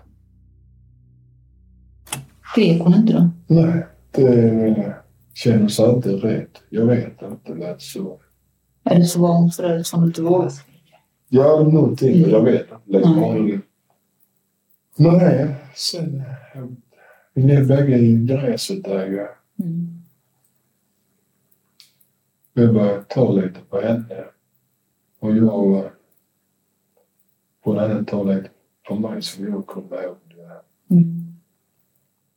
Skrek 2.53 2.83
hon 2.83 2.95
inte 2.95 3.13
då? 3.13 3.31
Nej, 3.47 3.87
det 4.11 4.97
kändes 5.35 5.81
alltid 5.81 6.23
rätt. 6.23 6.63
Jag 6.71 6.87
vet 6.87 7.23
inte, 7.23 7.53
det 7.53 7.55
lät 7.55 7.83
så. 7.83 8.21
Eller 8.85 9.05
så 9.05 9.21
var 9.21 9.35
hon 9.35 9.51
förälder 9.51 9.83
som 9.83 10.05
inte 10.05 10.23
vågade. 10.23 10.51
Ja, 11.29 11.69
någonting. 11.73 12.23
men 12.23 12.31
Jag 12.31 12.45
vet 12.45 12.67
inte. 12.87 13.01
Nej. 13.09 13.61
Nej, 14.97 15.55
sen... 15.75 16.23
Vi 17.35 17.45
ner 17.45 17.65
bägge 17.65 17.99
i 17.99 18.25
gräset 18.27 18.85
där 18.85 19.07
ju. 19.07 19.27
Mm. 19.65 20.03
Vi 22.53 22.67
började 22.67 23.05
ta 23.09 23.33
lite 23.33 23.61
på 23.71 23.81
henne. 23.81 24.25
Och 25.19 25.37
jag... 25.37 25.91
Hon 27.61 27.79
hade 27.79 28.05
ta 28.05 28.23
lite 28.23 28.51
på 28.89 28.95
mig 28.95 29.23
som 29.23 29.45
jag 29.45 29.67
kommer 29.67 30.03
ihåg. 30.03 30.17
det. 30.29 30.95
Mm. 30.95 31.35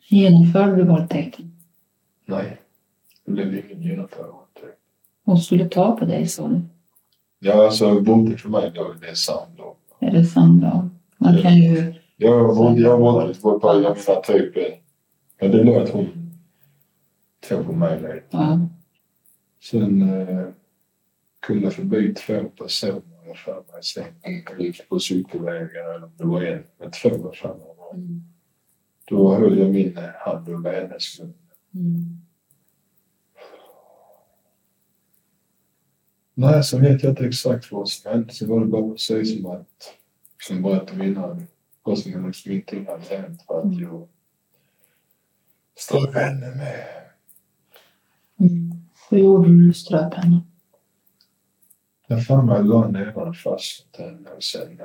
Genomförde 0.07 0.75
du 0.75 0.83
våldtäkten? 0.83 1.51
Nej, 2.25 2.57
det 3.25 3.31
blev 3.31 3.65
ingen 3.65 3.81
genomförande. 3.81 4.35
Hon 5.25 5.37
skulle 5.37 5.69
ta 5.69 5.91
på 5.97 6.05
dig, 6.05 6.27
sa 6.27 6.47
du. 6.47 6.61
Ja, 7.39 7.65
alltså 7.65 8.01
bodde 8.01 8.37
för 8.37 8.49
mig 8.49 8.71
då, 8.75 8.93
det 9.01 9.07
är 9.07 9.13
då. 9.57 9.75
Är 9.99 10.11
det 10.11 10.25
samlag? 10.25 10.89
Man 11.17 11.41
kan 11.41 11.57
ju... 11.57 11.93
Jag 12.17 12.55
jag 12.79 12.99
lite 13.27 13.41
på 13.41 13.59
på 13.59 13.67
jag 13.67 13.97
menar 14.07 14.21
typ... 14.21 14.57
eh, 14.57 14.63
Men 15.41 15.51
det 15.51 15.63
att 15.81 15.89
hon 15.89 16.31
tog 17.49 17.65
på 17.65 17.71
mig 17.73 17.97
lite. 18.01 18.23
Ja. 18.29 18.59
Sen 19.63 20.01
eh, 20.01 20.45
kom 21.39 21.61
det 21.61 21.71
förbi 21.71 22.13
två 22.13 22.43
personer 22.43 23.01
jag 23.31 23.65
för 23.65 23.73
mig 23.73 23.83
sen. 23.83 24.59
Gick 24.59 24.89
på 24.89 24.99
cykelvägen 24.99 25.85
eller 25.85 26.03
om 26.03 26.11
det 26.17 26.25
var 26.25 26.41
en, 26.41 26.63
men 26.77 26.91
två 26.91 27.09
var 27.09 27.31
för 27.31 27.47
mig. 27.47 27.57
det 27.59 27.73
var. 27.77 27.93
Mm. 27.93 28.23
Då 29.07 29.35
höll 29.35 29.59
jag 29.59 29.69
min 29.69 29.97
hand 30.25 30.49
över 30.49 30.81
hennes 30.81 31.19
mun. 31.19 31.33
Mm. 31.75 32.17
Nej, 36.33 36.63
så 36.63 36.79
vet 36.79 37.03
jag 37.03 37.11
inte 37.11 37.25
exakt 37.25 37.71
vad 37.71 37.89
som 37.89 38.11
hände. 38.11 38.33
Så 38.33 38.47
var 38.47 38.59
det 38.59 38.65
bara 38.65 38.89
precis 38.89 39.41
som 39.41 39.51
att, 39.51 39.93
som 40.47 40.61
berättade 40.61 41.07
innan, 41.07 41.47
vad 41.83 41.99
som 41.99 42.27
liksom 42.27 42.51
ingenting 42.51 42.85
hade 42.85 43.15
hänt 43.15 43.41
för 43.47 43.61
att 43.61 43.79
jag 43.79 44.07
strök 45.75 46.15
henne 46.15 46.55
med. 46.55 46.85
Mm. 48.39 48.71
Hur 49.09 49.17
gjorde 49.17 49.49
du 49.49 49.55
när 49.55 49.67
du 49.67 49.73
ströp 49.73 50.13
henne? 50.13 50.41
Jag 52.11 52.25
fann 52.25 52.45
mig 52.45 52.63
la 52.63 52.87
nävarna 52.87 53.33
fast 53.33 53.99
och 54.35 54.43
sen 54.43 54.81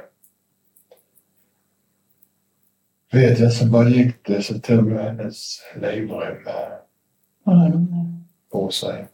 vet 3.13 3.39
jag 3.39 3.53
så 3.53 3.67
bara 3.67 3.89
gick 3.89 4.27
det 4.27 4.43
så 4.43 4.59
tog 4.59 4.93
jag 4.93 5.03
hennes 5.03 5.61
livrem 5.77 6.45
Vad 7.43 7.57
har 7.57 7.69
på 8.51 8.71
sig 8.71 9.09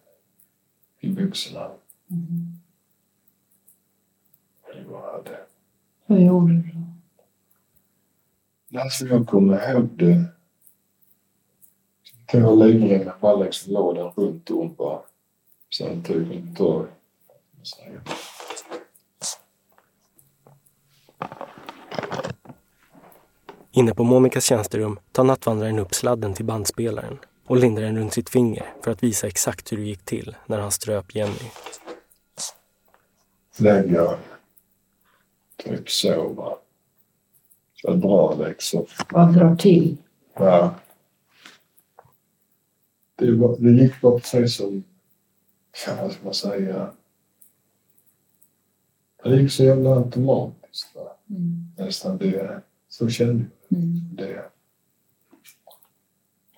i 1.00 1.08
byxorna. 1.08 1.70
Mm. 2.10 2.56
Det 4.74 4.84
var 4.90 5.22
det. 5.24 5.46
Hur 6.06 6.26
gjorde 6.26 6.52
du 6.52 6.70
då? 8.70 8.80
Alltså 8.80 9.06
jag 9.06 9.26
kommer 9.26 9.70
ihåg 9.70 9.88
det. 9.98 10.24
Tog 12.26 12.42
jag 12.42 12.58
livremmen 12.58 13.14
bara 13.20 13.36
liksom 13.36 13.72
la 13.72 13.92
den 13.92 14.10
runt 14.10 14.50
om 14.50 14.74
bara. 14.74 15.00
Sen 15.78 16.02
tog 16.02 16.16
jag 16.16 16.56
tog 16.56 16.76
man 16.76 16.88
Inne 23.74 23.94
på 23.94 24.04
Monikas 24.04 24.44
tjänsterum 24.44 24.98
tar 25.12 25.24
nattvandraren 25.24 25.78
upp 25.78 25.94
sladden 25.94 26.34
till 26.34 26.44
bandspelaren 26.44 27.18
och 27.46 27.56
lindar 27.56 27.82
den 27.82 27.96
runt 27.96 28.12
sitt 28.12 28.30
finger 28.30 28.74
för 28.82 28.90
att 28.90 29.02
visa 29.02 29.26
exakt 29.26 29.72
hur 29.72 29.76
det 29.76 29.82
gick 29.82 30.04
till 30.04 30.36
när 30.46 30.58
han 30.58 30.70
ströp 30.70 31.14
Jenny. 31.14 31.50
Lägga, 33.56 34.18
typ 35.56 35.90
sova. 35.90 36.56
Så 37.74 37.96
bra 37.96 38.34
liksom. 38.34 38.86
Vad 39.10 39.34
drar 39.34 39.56
till? 39.56 39.96
Ja. 40.34 40.74
Det, 43.16 43.32
var, 43.32 43.56
det 43.58 43.82
gick 43.82 44.00
bara 44.00 44.18
precis 44.18 44.56
som, 44.56 44.84
ja, 45.86 45.96
vad 46.02 46.12
ska 46.12 46.24
man 46.24 46.34
säga, 46.34 46.92
det 49.30 49.36
gick 49.42 49.52
så 49.52 49.64
jävla 49.64 49.90
automatiskt. 49.90 50.94
Va? 50.94 51.16
Mm. 51.30 51.66
Nästan 51.76 52.18
det, 52.18 52.60
så 52.88 53.08
kände 53.08 53.44
jag 53.68 53.78
Mm. 53.78 54.16
det. 54.16 54.42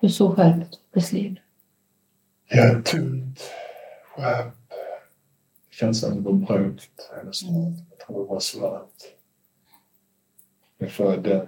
Hur 0.01 0.09
såg 0.09 0.35
skärpet 0.35 0.69
beskriv? 0.93 1.39
Ja, 2.49 2.81
tunt, 2.85 3.39
skärp. 4.15 4.53
Det 5.69 5.75
känns 5.75 5.99
som 6.01 6.15
det 6.15 6.21
var 6.21 6.33
brunt 6.33 6.81
eller 7.21 7.31
svart. 7.31 7.73
Jag 7.89 7.99
tror 8.07 8.23
det 8.23 8.29
var 8.29 8.39
svart. 8.39 8.93
Ungefär 10.79 11.17
den 11.17 11.47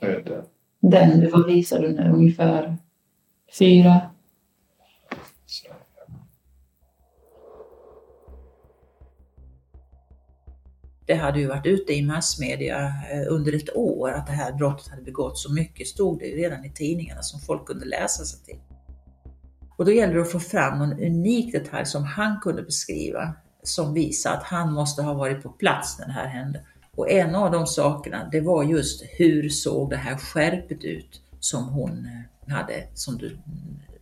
bredden. 0.00 0.44
Den 0.80 1.20
du 1.20 1.30
vad 1.30 1.46
visar 1.46 1.82
du 1.82 1.92
nu? 1.92 2.10
Ungefär 2.14 2.76
fyra? 3.58 4.10
Det 11.08 11.14
hade 11.14 11.40
ju 11.40 11.46
varit 11.46 11.66
ute 11.66 11.92
i 11.92 12.02
massmedia 12.02 12.92
eh, 13.12 13.22
under 13.28 13.52
ett 13.52 13.76
år 13.76 14.10
att 14.10 14.26
det 14.26 14.32
här 14.32 14.52
brottet 14.52 14.88
hade 14.88 15.02
begåtts. 15.02 15.42
Så 15.42 15.52
mycket 15.52 15.86
stod 15.86 16.18
det 16.18 16.26
ju 16.26 16.36
redan 16.36 16.64
i 16.64 16.72
tidningarna 16.72 17.22
som 17.22 17.40
folk 17.40 17.66
kunde 17.66 17.84
läsa 17.84 18.24
sig 18.24 18.44
till. 18.44 18.58
Och 19.76 19.84
då 19.84 19.92
gäller 19.92 20.14
det 20.14 20.22
att 20.22 20.32
få 20.32 20.40
fram 20.40 20.78
någon 20.78 20.92
unik 20.92 21.52
detalj 21.52 21.86
som 21.86 22.04
han 22.04 22.40
kunde 22.40 22.62
beskriva 22.62 23.34
som 23.62 23.94
visar 23.94 24.32
att 24.32 24.42
han 24.42 24.72
måste 24.72 25.02
ha 25.02 25.14
varit 25.14 25.42
på 25.42 25.48
plats 25.48 25.98
när 25.98 26.06
det 26.06 26.12
här 26.12 26.26
hände. 26.26 26.60
Och 26.96 27.10
en 27.10 27.34
av 27.34 27.52
de 27.52 27.66
sakerna, 27.66 28.28
det 28.32 28.40
var 28.40 28.64
just 28.64 29.02
hur 29.18 29.48
såg 29.48 29.90
det 29.90 29.96
här 29.96 30.16
skärpet 30.16 30.84
ut 30.84 31.20
som 31.40 31.68
hon 31.68 32.08
eh, 32.46 32.54
hade, 32.54 32.88
som 32.94 33.18
du 33.18 33.26
mm, 33.26 33.42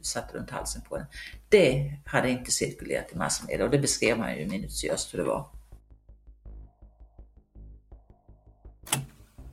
satte 0.01 0.39
runt 0.39 0.51
halsen 0.51 0.83
på 0.89 0.97
henne. 0.97 1.09
Det 1.49 1.93
hade 2.05 2.31
inte 2.31 2.51
cirkulerat 2.51 3.13
i 3.13 3.17
massmedia 3.17 3.65
och 3.65 3.71
det 3.71 3.79
beskrev 3.79 4.19
han 4.19 4.39
ju 4.39 4.47
minutiöst 4.47 5.15
hur 5.15 5.19
det 5.19 5.25
var. 5.25 5.56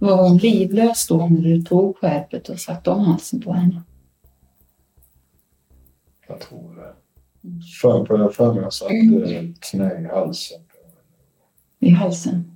Var 0.03 0.29
hon 0.29 0.37
livlös 0.37 1.07
då 1.07 1.27
när 1.27 1.41
du 1.41 1.61
tog 1.61 1.97
skärpet 1.97 2.49
och 2.49 2.59
satte 2.59 2.89
om 2.89 3.05
halsen 3.05 3.41
på 3.41 3.53
henne? 3.53 3.81
jag 6.27 6.39
tror 6.39 6.75
det. 6.75 6.93
För 7.81 8.05
på 8.05 8.17
jag 8.17 8.35
för 8.35 8.53
mig 8.53 8.63
jag 8.63 8.73
satte 8.73 8.95
ett 9.35 9.59
knä 9.59 10.01
i 10.01 10.05
halsen. 10.05 10.61
I 11.79 11.89
halsen? 11.89 12.51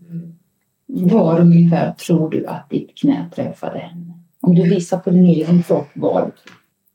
Var 0.86 1.40
ungefär 1.40 1.94
tror 1.94 2.30
du 2.30 2.46
att 2.46 2.70
ditt 2.70 2.98
knä 2.98 3.30
träffade 3.36 3.80
henne? 3.80 4.14
Om 4.42 4.56
du 4.56 4.70
visar 4.70 4.98
på 4.98 5.10
din 5.10 5.26
egen 5.26 5.64
kropp, 5.64 5.88
var? 5.94 6.32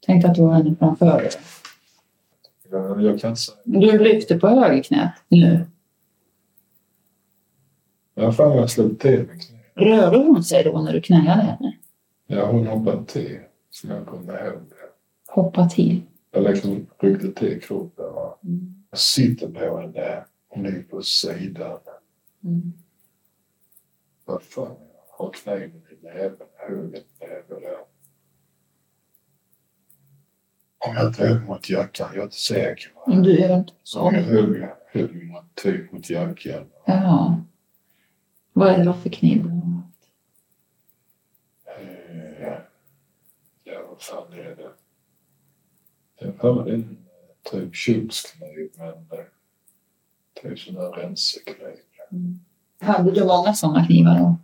Tänk 0.07 0.25
att 0.25 0.35
du 0.35 0.43
har 0.43 0.55
henne 0.55 0.77
framför 0.79 1.19
dig. 1.19 1.31
Jag, 2.71 3.03
jag 3.03 3.21
kan 3.21 3.31
inte 3.31 3.41
säga. 3.41 3.57
Du 3.65 3.99
lyfter 3.99 4.39
på 4.39 4.49
högerknät 4.49 5.13
nu. 5.29 5.67
Jag 8.15 8.25
har 8.25 8.33
för 8.33 8.49
mig 8.49 8.59
jag 8.59 8.71
slog 8.71 8.99
till 8.99 9.19
med 9.19 9.43
knä. 9.43 9.62
Rörde 9.75 10.17
hon 10.17 10.45
sig 10.45 10.65
då 10.65 10.81
när 10.83 10.93
du 10.93 11.01
knäade 11.01 11.43
henne? 11.43 11.77
Ja, 12.27 12.47
hon 12.51 12.67
hoppade 12.67 13.05
till. 13.07 13.41
Så 13.71 13.87
jag 13.89 14.07
kommer 14.07 14.47
ihåg 14.47 14.61
det. 14.69 15.33
Hoppa 15.33 15.69
till? 15.69 16.03
Jag 16.31 16.43
liksom 16.45 16.87
ryckte 16.99 17.33
till 17.33 17.61
kroppen. 17.63 18.05
va. 18.15 18.39
Mm. 18.45 18.75
Jag 18.91 18.99
sitter 18.99 19.49
på 19.49 19.79
henne. 19.81 20.25
Hon 20.49 20.67
är 20.67 20.83
på 20.83 21.03
sidan. 21.03 21.79
Mm. 22.45 22.73
Vad 24.25 24.43
fan, 24.43 24.77
jag 25.19 25.25
har 25.25 25.33
kniven 25.33 25.83
i 25.91 26.05
näven. 26.05 26.37
Höger 26.69 27.03
näve 27.21 27.61
där. 27.61 27.79
Om 30.89 30.95
jag 30.97 31.07
inte 31.07 31.27
höll 31.27 31.41
mot 31.41 31.71
jackan, 31.71 32.09
jag 32.13 32.19
är 32.21 32.25
inte 32.25 32.37
säker. 32.37 32.93
Om 32.95 33.23
du 33.23 33.39
är 33.39 33.57
inte 33.59 33.73
Så 33.83 34.01
om 34.01 34.15
jag 34.15 34.23
höll, 34.23 34.67
höll 34.93 35.15
mot, 35.25 35.55
typ 35.55 35.93
mot 35.93 36.11
jackan. 36.11 36.65
Jaha. 36.87 37.45
Vad 38.53 38.69
är 38.69 38.79
det 38.79 38.85
då 38.85 38.93
för 38.93 39.11
kniv? 39.11 39.47
Eh, 41.67 42.59
Ja, 43.65 43.82
vad 43.93 44.03
fan 44.03 44.33
är 44.33 44.57
det? 44.57 44.71
Jag 46.19 46.27
har 46.27 46.33
för 46.33 46.55
mig 46.55 46.65
det 46.65 46.71
är 46.71 46.75
en 46.75 46.97
typ 47.51 47.75
kökskniv, 47.75 48.71
men 48.79 48.89
eh, 48.89 49.25
typ 50.43 50.59
sån 50.59 50.75
där 50.75 50.93
rensekniv. 50.93 51.57
Hade 52.81 53.11
du 53.11 53.25
många 53.25 53.55
sådana 53.55 53.87
knivar 53.87 54.19
då? 54.19 54.37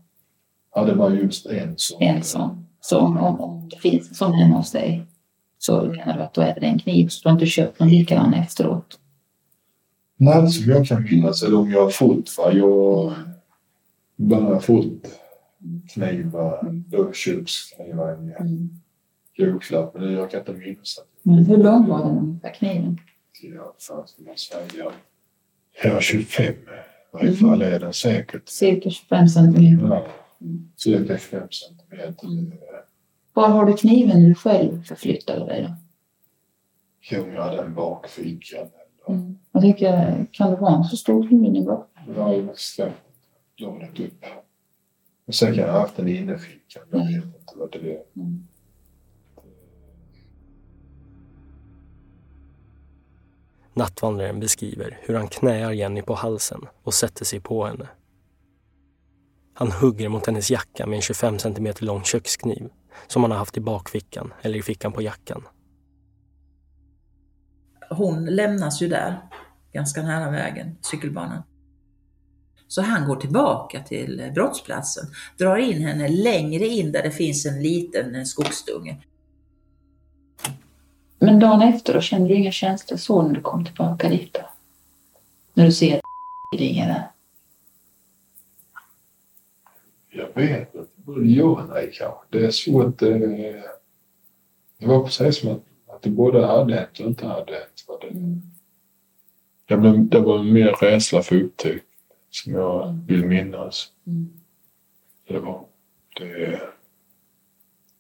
Ja, 0.75 0.85
det 0.85 0.95
var 0.95 1.11
just 1.11 1.47
en 1.47 1.75
sån. 1.77 2.03
En 2.03 2.23
sån. 2.23 2.67
Så 2.81 2.99
om, 2.99 3.19
om, 3.19 3.69
det 3.69 3.77
finns 3.77 4.09
en 4.09 4.15
sån 4.15 4.33
hemma 4.33 4.57
hos 4.57 4.73
dig 4.73 5.07
så 5.59 5.83
menar 5.83 6.17
du 6.17 6.23
att 6.23 6.35
då 6.35 6.41
är 6.41 6.61
det 6.61 6.67
en 6.67 6.79
kniv 6.79 7.09
så 7.09 7.23
du 7.23 7.29
har 7.29 7.35
inte 7.35 7.47
köpt 7.47 7.81
någon 7.81 7.89
likadan 7.89 8.35
efteråt? 8.35 8.99
Nej, 10.17 10.43
det 10.43 10.49
som 10.49 10.73
jag 10.73 10.87
kan 10.87 11.03
minnas 11.03 11.43
eller 11.43 11.59
om 11.59 11.71
jag 11.71 11.83
har 11.83 11.91
fått, 11.91 12.39
va? 12.39 12.53
Jag 12.53 13.15
bara 14.17 14.61
fått 14.61 15.21
knivar, 15.93 16.69
då 16.73 17.13
köksknivar 17.13 18.13
i 18.13 18.43
Mm. 18.43 18.81
Julklapp, 19.39 19.95
men 19.95 20.13
jag 20.13 20.31
kan 20.31 20.41
inte 20.41 20.53
minnas 20.53 20.99
att 20.99 21.07
Men 21.23 21.45
hur 21.47 21.57
lång 21.57 21.89
var 21.89 21.99
den 22.05 22.19
ungefär 22.19 22.53
kniven? 22.55 22.99
man. 24.85 24.93
Ja, 25.85 26.01
25 26.01 26.45
i 26.55 26.57
varje 27.13 27.33
fall 27.33 27.63
är 27.63 27.81
den 27.81 27.93
säkert. 27.93 28.49
Cirka 28.49 28.91
25 28.91 29.29
centimeter. 29.29 29.87
Ja, 29.89 30.07
cirka 30.77 31.19
5 31.19 31.49
centimeter. 31.51 32.27
Mm. 32.27 32.53
Var 33.33 33.49
har 33.49 33.65
du 33.67 33.77
kniven 33.77 34.23
när 34.23 34.29
du 34.29 34.35
själv 34.35 34.83
förflyttade 34.83 35.47
dig 35.47 35.63
då? 35.63 35.75
Jo, 37.11 37.27
jag 37.35 37.43
hade 37.43 37.63
en 37.63 37.75
bakfickan. 37.75 38.59
eller- 38.61 38.79
Mm. 39.19 39.39
Jag 39.53 39.63
tänker, 39.63 40.27
kan 40.33 40.51
det 40.51 40.57
vara 40.57 40.77
en 40.77 40.85
så 40.85 40.97
stor 40.97 41.29
kniv 41.29 41.57
i 41.57 41.65
bak? 41.65 41.91
Ja, 42.17 42.35
jag 42.35 42.59
släppte 42.59 43.01
lånet 43.57 44.01
upp. 44.01 44.25
Och 45.27 45.35
sen 45.35 45.55
kan 45.55 45.65
jag 45.65 45.73
ha 45.73 45.81
haft 45.81 45.97
den 45.97 46.09
i 46.09 46.17
innerfickan. 46.17 46.83
Jag 46.91 46.99
vet 46.99 47.25
inte 47.25 47.55
vad 47.57 47.73
det 47.73 47.79
är. 47.97 48.03
Mm. 48.17 48.47
Nattvandraren 53.79 54.41
beskriver 54.41 54.99
hur 55.03 55.15
han 55.15 55.29
knäar 55.29 55.73
Jenny 55.73 56.03
på 56.03 56.15
halsen 56.15 56.61
och 56.83 56.95
sätter 56.95 57.25
sig 57.25 57.41
på 57.41 57.67
henne. 57.67 57.89
Han 59.55 59.73
hugger 59.73 60.09
mot 60.09 60.27
hennes 60.27 60.51
jacka 60.51 60.87
med 60.87 60.97
en 60.97 61.03
25 61.03 61.39
cm 61.39 61.69
lång 61.81 62.05
kökskniv 62.05 62.69
som 63.07 63.23
han 63.23 63.31
har 63.31 63.39
haft 63.39 63.57
i 63.57 63.61
bakfickan 63.61 64.33
eller 64.43 64.59
i 64.59 64.63
fickan 64.63 64.93
på 64.93 65.03
jackan. 65.03 65.43
hon 67.91 68.25
lämnas 68.25 68.83
ju 68.83 68.89
där, 68.89 69.19
ganska 69.73 70.03
nära 70.03 70.31
vägen, 70.31 70.77
cykelbanan. 70.91 71.43
Så 72.69 72.83
han 72.83 73.09
går 73.09 73.17
tillbaka 73.17 73.83
till 73.83 74.31
brottsplatsen, 74.35 75.07
drar 75.39 75.57
in 75.57 75.83
henne 75.83 76.09
längre 76.09 76.67
in 76.67 76.93
där 76.93 77.03
det 77.03 77.11
finns 77.11 77.47
en 77.47 77.63
liten 77.63 78.27
skogsdunge. 78.27 79.03
Men 81.19 81.39
dagen 81.39 81.63
efter 81.63 81.95
då, 81.95 82.01
kände 82.01 82.29
du 82.29 82.35
inga 82.35 82.53
känslor 82.53 82.97
så 82.99 83.23
när 83.23 83.35
du 83.35 83.41
kom 83.41 83.65
tillbaka 83.65 84.09
dit 84.09 84.35
då? 84.35 84.41
När 85.55 85.65
du 85.67 85.73
ser 85.73 86.01
ligga 86.59 86.87
där? 86.87 87.11
Jag 90.11 90.29
vet 90.35 90.75
inte. 90.75 90.89
Både 90.97 91.27
ja 91.27 91.45
och 91.45 91.69
nej 91.69 91.91
kanske. 91.95 92.19
Det 92.31 92.47
är 92.47 92.51
svårt. 92.51 93.03
eh, 93.03 93.11
Det 94.79 94.87
var 94.87 95.05
precis 95.05 95.41
som 95.41 95.51
att, 95.51 95.63
att 95.87 96.03
det 96.03 96.11
både 96.11 96.47
hade 96.47 96.75
hänt 96.75 97.01
och 97.01 97.07
inte 97.07 97.27
hade 97.27 97.53
hänt. 97.53 97.85
Vad 97.89 98.01
det, 98.01 98.07
Mm. 98.07 98.43
blev, 99.83 100.09
det 100.09 100.21
var 100.21 100.43
mer 100.43 100.73
rädsla 100.81 101.23
för 101.23 101.37
upptäckt 101.43 101.85
som 102.31 102.53
jag 102.53 102.99
vill 103.07 103.27
minnas. 103.27 103.93
Mm. 104.07 104.29
Det 105.29 105.39
var 105.39 105.65
det. 106.17 106.61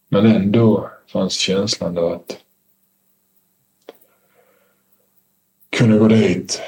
Men 0.08 0.26
ändå 0.26 0.90
fanns 1.12 1.32
känslan 1.32 1.94
där 1.94 2.14
att 2.14 2.38
kunna 5.70 5.98
gå 5.98 6.08
dit 6.08 6.62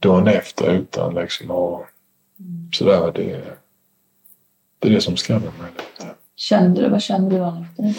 dagen 0.00 0.28
efter 0.28 0.72
utan 0.74 1.14
liksom 1.14 1.50
ha 1.50 1.86
sådär. 2.72 3.12
Det, 3.14 3.44
det 4.78 4.88
är 4.88 4.92
det 4.92 5.00
som 5.00 5.16
skrämmer 5.16 5.52
mig 5.60 5.70
lite. 5.76 6.14
Kände 6.36 6.82
du, 6.82 6.88
vad 6.88 7.02
kände 7.02 7.30
du 7.30 7.38
dagen 7.38 7.64
efter? 7.64 7.94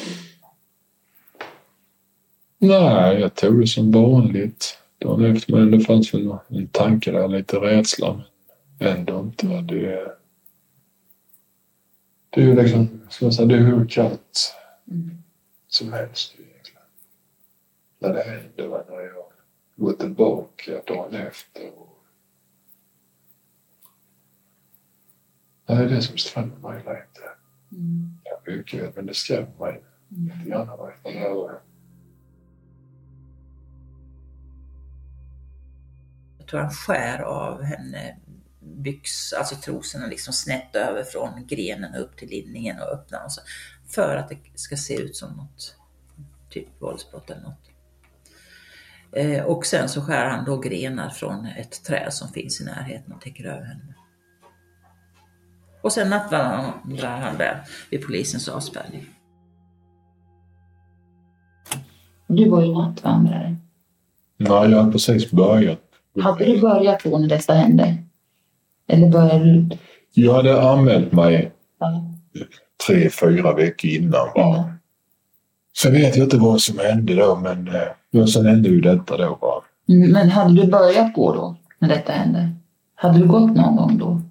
Nej, 2.57 3.19
jag 3.19 3.35
tog 3.35 3.61
det 3.61 3.67
som 3.67 3.91
vanligt. 3.91 4.77
dagen 4.97 5.35
efter. 5.35 5.53
Men 5.53 5.71
det 5.71 5.79
fanns 5.79 6.13
väl 6.13 6.35
en 6.47 6.67
tanke 6.67 7.11
där, 7.11 7.27
lite 7.27 7.57
rädsla. 7.57 8.23
Men 8.79 8.97
ändå 8.97 9.19
inte. 9.19 9.47
Det 9.47 10.15
det 12.29 12.41
är 12.41 12.45
ju 12.45 12.55
liksom, 12.55 13.01
ska 13.09 13.25
man 13.25 13.33
säga, 13.33 13.45
det 13.47 13.55
är 13.55 13.59
hur 13.59 13.87
kallt 13.87 14.55
Mm. 14.91 15.23
som 15.67 15.93
helst 15.93 16.33
egentligen. 16.33 16.81
När 17.99 18.13
det 18.13 18.21
hände, 18.23 18.67
va, 18.67 18.83
när 18.89 18.99
jag 19.01 19.28
går 19.79 19.93
tillbaka 19.93 20.81
dagen 20.87 21.15
efter. 21.15 21.79
Och... 21.79 22.05
Det 25.65 25.73
är 25.73 25.89
det 25.89 26.01
som 26.01 26.17
skrämmer 26.17 26.55
mig 26.55 26.77
lite. 26.77 27.29
Mm. 27.71 28.17
Ja, 28.23 28.41
mycket, 28.45 28.95
men 28.95 29.05
det 29.05 29.13
skrämmer 29.13 29.59
mig 29.59 29.83
lite 30.09 30.49
grann. 30.49 30.67
Jag 36.37 36.47
tror 36.47 36.59
han 36.59 36.71
skär 36.71 37.19
av 37.19 37.63
henne 37.63 38.17
byx, 38.59 39.33
alltså 39.33 39.55
trosorna 39.55 40.07
liksom 40.07 40.33
snett 40.33 40.75
över 40.75 41.03
från 41.03 41.47
grenen 41.47 41.95
upp 41.95 42.17
till 42.17 42.29
linningen 42.29 42.79
och 42.79 42.93
öppnar 42.93 43.25
och 43.25 43.31
så, 43.31 43.41
för 43.87 44.15
att 44.15 44.29
det 44.29 44.37
ska 44.55 44.75
se 44.75 44.95
ut 45.01 45.15
som 45.15 45.33
något 45.33 45.75
typ 46.49 46.81
våldsbrott 46.81 47.29
eller 47.29 47.41
något. 47.41 47.68
Eh, 49.15 49.43
och 49.45 49.65
sen 49.65 49.89
så 49.89 50.01
skär 50.01 50.25
han 50.25 50.45
då 50.45 50.57
grenar 50.57 51.09
från 51.09 51.45
ett 51.45 51.83
träd 51.83 52.13
som 52.13 52.27
finns 52.29 52.61
i 52.61 52.65
närheten 52.65 53.13
och 53.13 53.21
täcker 53.21 53.45
över 53.45 53.65
henne. 53.65 53.95
Och 55.81 55.91
sen 55.91 56.09
nattvandrar 56.09 57.17
han 57.17 57.37
där 57.37 57.61
vid 57.91 58.05
polisens 58.05 58.47
avspärrning. 58.49 59.05
Du 62.27 62.49
var 62.49 62.61
ju 62.63 62.73
nattvandrare. 62.73 63.55
Nej, 64.37 64.71
jag 64.71 64.83
har 64.83 64.91
precis 64.91 65.31
börjat. 65.31 65.79
Hade 66.21 66.45
du 66.45 66.61
börjat 66.61 67.03
då 67.03 67.17
när 67.17 67.27
detta 67.27 67.53
hände? 67.53 67.95
Eller 68.87 69.09
började 69.09 69.45
du? 69.53 69.77
Jag 70.13 70.33
hade 70.33 70.61
anmält 70.61 71.11
mig 71.11 71.51
Ja. 71.79 72.13
tre, 72.87 73.09
fyra 73.09 73.53
veckor 73.55 73.91
innan. 73.91 74.11
Va? 74.11 74.31
Ja. 74.35 74.71
Sen 75.77 75.91
vet 75.93 76.15
jag 76.17 76.25
inte 76.25 76.37
vad 76.37 76.61
som 76.61 76.79
hände 76.79 77.15
då, 77.15 77.35
men 77.35 77.67
eh, 77.67 77.81
ja, 78.11 78.27
sen 78.27 78.45
hände 78.45 78.69
ju 78.69 78.81
detta 78.81 79.17
då. 79.17 79.37
Va? 79.41 79.63
Mm, 79.89 80.11
Men 80.11 80.29
hade 80.29 80.53
du 80.61 80.67
börjat 80.71 81.13
gå 81.13 81.33
då, 81.35 81.55
när 81.79 81.89
detta 81.89 82.11
hände? 82.11 82.49
Hade 82.95 83.19
du 83.19 83.27
gått 83.27 83.55
någon 83.55 83.75
gång 83.75 83.97
då? 83.97 84.21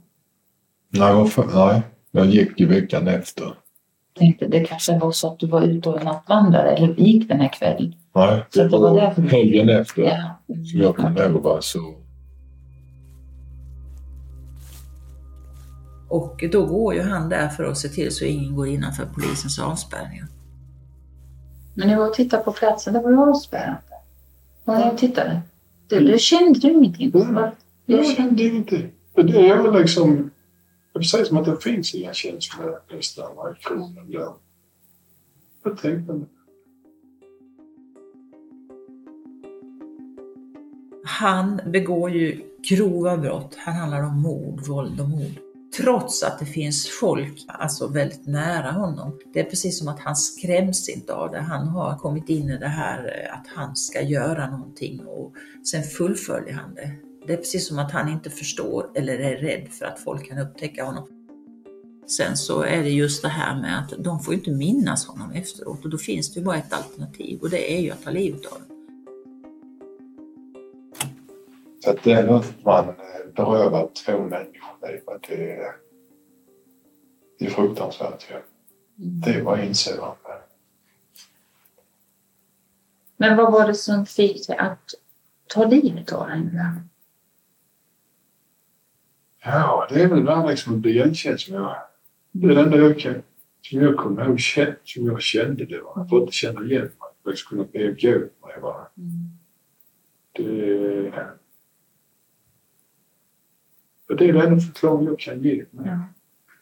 Nej, 0.90 1.14
vad 1.14 1.32
fan, 1.32 1.50
nej, 1.54 1.82
jag 2.10 2.26
gick 2.26 2.60
ju 2.60 2.66
veckan 2.66 3.08
efter. 3.08 3.54
Tänkte 4.18 4.46
det 4.48 4.64
kanske 4.64 4.98
var 4.98 5.12
så 5.12 5.32
att 5.32 5.38
du 5.38 5.46
var 5.46 5.62
ute 5.62 5.88
och 5.88 6.04
nattvandrade 6.04 6.70
eller 6.70 6.94
gick 6.94 7.28
den 7.28 7.40
här 7.40 7.52
kvällen? 7.52 7.94
Nej, 8.14 8.44
Så 8.50 8.62
det 8.62 8.68
var 8.78 9.00
därför 9.00 9.22
du- 9.22 9.28
helgen 9.28 9.68
efter 9.68 10.02
Ja. 10.02 10.40
som 10.46 10.80
jag 10.80 10.96
kom 10.96 11.16
över 11.16 11.60
så... 11.60 11.78
Och 16.08 16.44
då 16.52 16.66
går 16.66 16.94
ju 16.94 17.02
han 17.02 17.28
där 17.28 17.48
för 17.48 17.64
att 17.64 17.78
se 17.78 17.88
till 17.88 18.10
så 18.14 18.24
ingen 18.24 18.56
går 18.56 18.68
innanför 18.68 19.04
polisens 19.14 19.58
avspärrningar. 19.58 20.26
Men 21.78 21.88
ni 21.88 21.94
var 21.96 22.08
och 22.08 22.14
tittade 22.14 22.42
på 22.42 22.52
platsen, 22.52 22.94
det 22.94 23.00
var 23.00 23.10
ju 23.10 23.16
avspärrat. 23.16 23.84
Var 24.64 24.78
ni 24.78 24.90
och 24.90 24.98
tittade? 24.98 25.40
Du, 25.86 26.00
du 26.00 26.18
kände 26.18 26.58
du 26.58 26.72
ingenting? 26.72 27.10
Nej. 27.14 27.50
Jag 27.86 28.06
kände 28.06 28.42
inte... 28.42 28.88
för 29.14 29.22
Det 29.22 29.48
är 29.48 29.62
väl 29.62 29.80
liksom... 29.80 30.30
Det 30.92 30.98
är 30.98 31.00
precis 31.00 31.28
som 31.28 31.36
att 31.36 31.44
det 31.44 31.56
finns 31.56 31.94
inga 31.94 32.14
känslor 32.14 32.80
nästan 32.90 33.32
i 34.08 34.12
där. 34.12 34.28
Jag 35.64 35.78
tänkte... 35.78 36.20
Han 41.04 41.60
begår 41.66 42.10
ju 42.10 42.42
grova 42.68 43.16
brott. 43.16 43.54
Han 43.56 43.74
handlar 43.74 44.02
om 44.02 44.22
mord, 44.22 44.66
våld 44.66 45.00
och 45.00 45.08
mord. 45.08 45.47
Trots 45.78 46.22
att 46.22 46.38
det 46.38 46.46
finns 46.46 46.88
folk 47.00 47.44
alltså 47.48 47.88
väldigt 47.88 48.26
nära 48.26 48.70
honom. 48.70 49.18
Det 49.32 49.40
är 49.40 49.44
precis 49.44 49.78
som 49.78 49.88
att 49.88 50.00
han 50.00 50.16
skräms 50.16 50.88
inte 50.88 51.14
av 51.14 51.30
det. 51.30 51.40
Han 51.40 51.68
har 51.68 51.98
kommit 51.98 52.28
in 52.28 52.50
i 52.50 52.58
det 52.58 52.68
här 52.68 52.98
eh, 52.98 53.38
att 53.38 53.46
han 53.46 53.76
ska 53.76 54.02
göra 54.02 54.50
någonting 54.50 55.06
och 55.06 55.34
sen 55.70 55.82
fullföljer 55.82 56.54
han 56.54 56.74
det. 56.74 56.92
Det 57.26 57.32
är 57.32 57.36
precis 57.36 57.68
som 57.68 57.78
att 57.78 57.92
han 57.92 58.08
inte 58.08 58.30
förstår 58.30 58.90
eller 58.94 59.18
är 59.18 59.36
rädd 59.36 59.68
för 59.70 59.86
att 59.86 60.00
folk 60.00 60.28
kan 60.28 60.38
upptäcka 60.38 60.84
honom. 60.84 61.08
Sen 62.06 62.36
så 62.36 62.62
är 62.62 62.82
det 62.82 62.90
just 62.90 63.22
det 63.22 63.28
här 63.28 63.60
med 63.60 63.78
att 63.78 63.92
de 63.98 64.20
får 64.20 64.34
inte 64.34 64.50
minnas 64.50 65.06
honom 65.06 65.30
efteråt 65.32 65.84
och 65.84 65.90
då 65.90 65.98
finns 65.98 66.34
det 66.34 66.40
ju 66.40 66.46
bara 66.46 66.56
ett 66.56 66.72
alternativ 66.72 67.40
och 67.40 67.50
det 67.50 67.76
är 67.76 67.80
ju 67.80 67.90
att 67.90 68.02
ta 68.02 68.10
livet 68.10 68.46
av 68.46 68.52
honom. 68.52 68.77
Att 71.88 72.02
det 72.02 72.12
är 72.12 72.36
att 72.36 72.64
man 72.64 72.88
eh, 72.88 72.94
berövar 73.36 73.88
två 74.04 74.18
människor. 74.18 75.20
Det 75.28 75.52
är, 75.52 75.72
det 77.38 77.46
är 77.46 77.50
fruktansvärt. 77.50 78.26
Ja. 78.30 78.36
Det 78.96 79.30
är 79.30 79.42
bara 79.42 79.64
inser 79.64 80.00
man. 80.00 80.16
Men 83.16 83.36
vad 83.36 83.52
var 83.52 83.66
det 83.66 83.74
som 83.74 84.06
fick 84.06 84.46
dig 84.46 84.56
att 84.56 84.94
ta 85.46 85.64
livet 85.64 86.12
av 86.12 86.28
henne? 86.28 86.82
Ja, 89.44 89.86
det 89.90 90.02
är 90.02 90.08
väl 90.08 90.24
det 90.24 90.46
liksom 90.50 90.74
att 90.74 90.80
bli 90.80 90.90
igenkänd 90.90 91.40
som 91.40 91.54
jag... 91.54 91.76
Det 92.30 92.46
är 92.46 92.54
det 92.54 92.60
enda 92.60 92.76
jag 92.76 92.98
kan... 92.98 93.22
Som 93.60 93.80
jag 93.80 93.96
kommer 93.96 94.24
ihåg 94.24 94.40
som 94.84 95.06
jag 95.06 95.22
kände 95.22 95.64
det. 95.64 95.80
Va? 95.80 95.92
Jag 95.96 96.08
får 96.08 96.20
inte 96.20 96.32
känna 96.32 96.62
igen 96.62 96.82
mig. 96.82 96.92
Jag 97.24 97.38
skulle 97.38 97.64
kunna 97.64 97.72
begå 97.72 98.18
mig. 98.18 98.60
Va? 98.60 98.88
Det... 100.32 101.12
Det 104.08 104.28
är 104.28 104.32
den 104.32 104.42
enda 104.42 104.60
förklaring 104.60 105.06
jag 105.06 105.18
kan 105.18 105.42
ge. 105.42 105.64
Ja. 105.70 106.04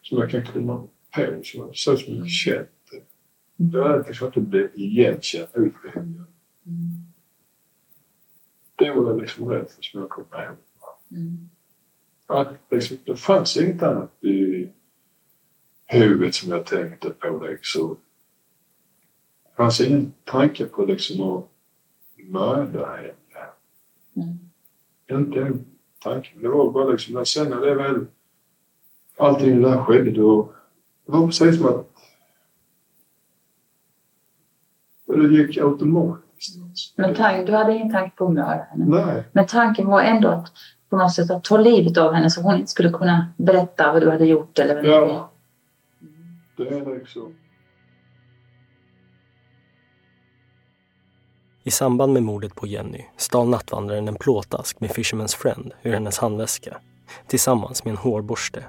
Som 0.02 0.18
jag 0.18 0.30
kan 0.30 0.46
komma 0.46 0.88
på. 1.10 1.40
Så, 1.44 1.70
så 1.74 1.96
som 1.96 2.14
jag 2.14 2.28
känt 2.28 2.68
det. 2.90 3.02
Det 3.56 3.78
är 3.78 4.26
att 4.26 4.34
bli 4.34 4.68
igenkänd 4.74 5.48
utbildning. 5.54 6.26
Det 8.76 8.90
var 8.90 9.12
det 9.14 9.20
liksom 9.20 9.48
rätt 9.48 9.76
som 9.80 10.00
jag 10.00 10.08
kommer 10.08 10.44
ihåg. 10.44 10.56
Mm. 11.10 11.48
Att 12.26 12.54
liksom, 12.70 12.96
det 13.04 13.16
fanns 13.16 13.56
inget 13.56 13.82
annat 13.82 14.24
i 14.24 14.68
huvudet 15.86 16.34
som 16.34 16.50
jag 16.50 16.66
tänkte 16.66 17.10
på. 17.10 17.46
Liksom. 17.46 17.96
Det 19.44 19.56
fanns 19.56 19.80
ingen 19.80 20.12
tanke 20.24 20.64
på 20.64 20.84
liksom 20.84 21.20
att 21.20 21.48
mörda 22.16 22.96
henne. 22.96 23.12
Mm. 24.16 24.38
Inte 25.10 25.58
en 26.06 26.12
tanke. 26.12 26.30
Det 26.40 26.48
var 26.48 26.70
bara 26.70 26.84
liksom, 26.84 27.14
men 27.14 27.26
sen 27.26 27.50
när 27.50 27.60
det 27.60 27.74
väl 27.74 28.06
allting 29.16 29.62
det 29.62 29.70
där 29.70 29.78
skedde 29.78 30.10
då 30.10 30.52
det 31.06 31.12
var 31.12 31.26
precis 31.26 31.58
som 31.58 31.66
att 31.66 31.86
det 35.06 35.36
gick 35.36 35.58
automatiskt. 35.58 36.56
Men 36.96 37.14
tank, 37.14 37.46
du 37.46 37.52
hade 37.52 37.74
ingen 37.74 37.92
tanke 37.92 38.16
på 38.16 38.26
att 38.26 38.32
mörda 38.32 38.66
henne? 38.70 38.84
Nej, 38.86 39.24
Men 39.32 39.46
tanken 39.46 39.86
var 39.86 40.02
ändå 40.02 40.28
att 40.28 40.52
på 40.88 40.96
något 40.96 41.14
sätt 41.14 41.30
att 41.30 41.44
ta 41.44 41.56
livet 41.56 41.96
av 41.96 42.12
henne 42.12 42.30
så 42.30 42.42
hon 42.42 42.54
inte 42.54 42.70
skulle 42.70 42.90
kunna 42.90 43.26
berätta 43.36 43.92
vad 43.92 44.02
du 44.02 44.10
hade 44.10 44.26
gjort 44.26 44.58
eller 44.58 44.74
vad 44.74 44.84
ja. 44.84 45.30
Det 46.56 46.68
är 46.68 46.98
liksom... 46.98 47.34
I 51.66 51.70
samband 51.70 52.12
med 52.12 52.22
mordet 52.22 52.54
på 52.54 52.66
Jenny 52.66 53.04
stal 53.16 53.48
nattvandraren 53.48 54.08
en 54.08 54.14
plåtask 54.14 54.80
med 54.80 54.90
Fisherman's 54.90 55.36
Friend 55.36 55.72
ur 55.82 55.92
hennes 55.92 56.18
handväska 56.18 56.76
tillsammans 57.26 57.84
med 57.84 57.90
en 57.90 57.96
hårborste. 57.96 58.64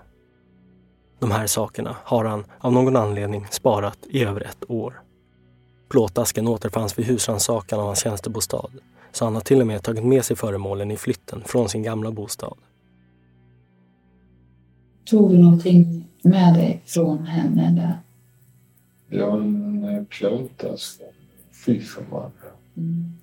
De 1.19 1.31
här 1.31 1.47
sakerna 1.47 1.95
har 2.03 2.25
han 2.25 2.45
av 2.59 2.73
någon 2.73 2.95
anledning 2.95 3.45
sparat 3.49 3.97
i 4.09 4.23
över 4.23 4.41
ett 4.41 4.63
år. 4.69 5.01
Plåtasken 5.89 6.47
återfanns 6.47 6.99
vid 6.99 7.05
husrannsakan 7.05 7.79
av 7.79 7.85
hans 7.85 8.03
tjänstebostad 8.03 8.69
så 9.11 9.25
han 9.25 9.35
har 9.35 9.41
till 9.41 9.61
och 9.61 9.67
med 9.67 9.83
tagit 9.83 10.05
med 10.05 10.25
sig 10.25 10.35
föremålen 10.35 10.91
i 10.91 10.97
flytten 10.97 11.41
från 11.45 11.69
sin 11.69 11.83
gamla 11.83 12.11
bostad. 12.11 12.57
Tog 15.05 15.31
du 15.31 15.37
någonting 15.37 16.07
med 16.21 16.53
dig 16.53 16.81
från 16.85 17.25
henne 17.25 17.71
där? 17.71 17.99
Ja, 19.19 19.37
en 19.37 19.83
eh, 19.83 20.03
plåtask. 20.03 21.01
Fischerman. 21.51 22.31
Mm. 22.77 23.13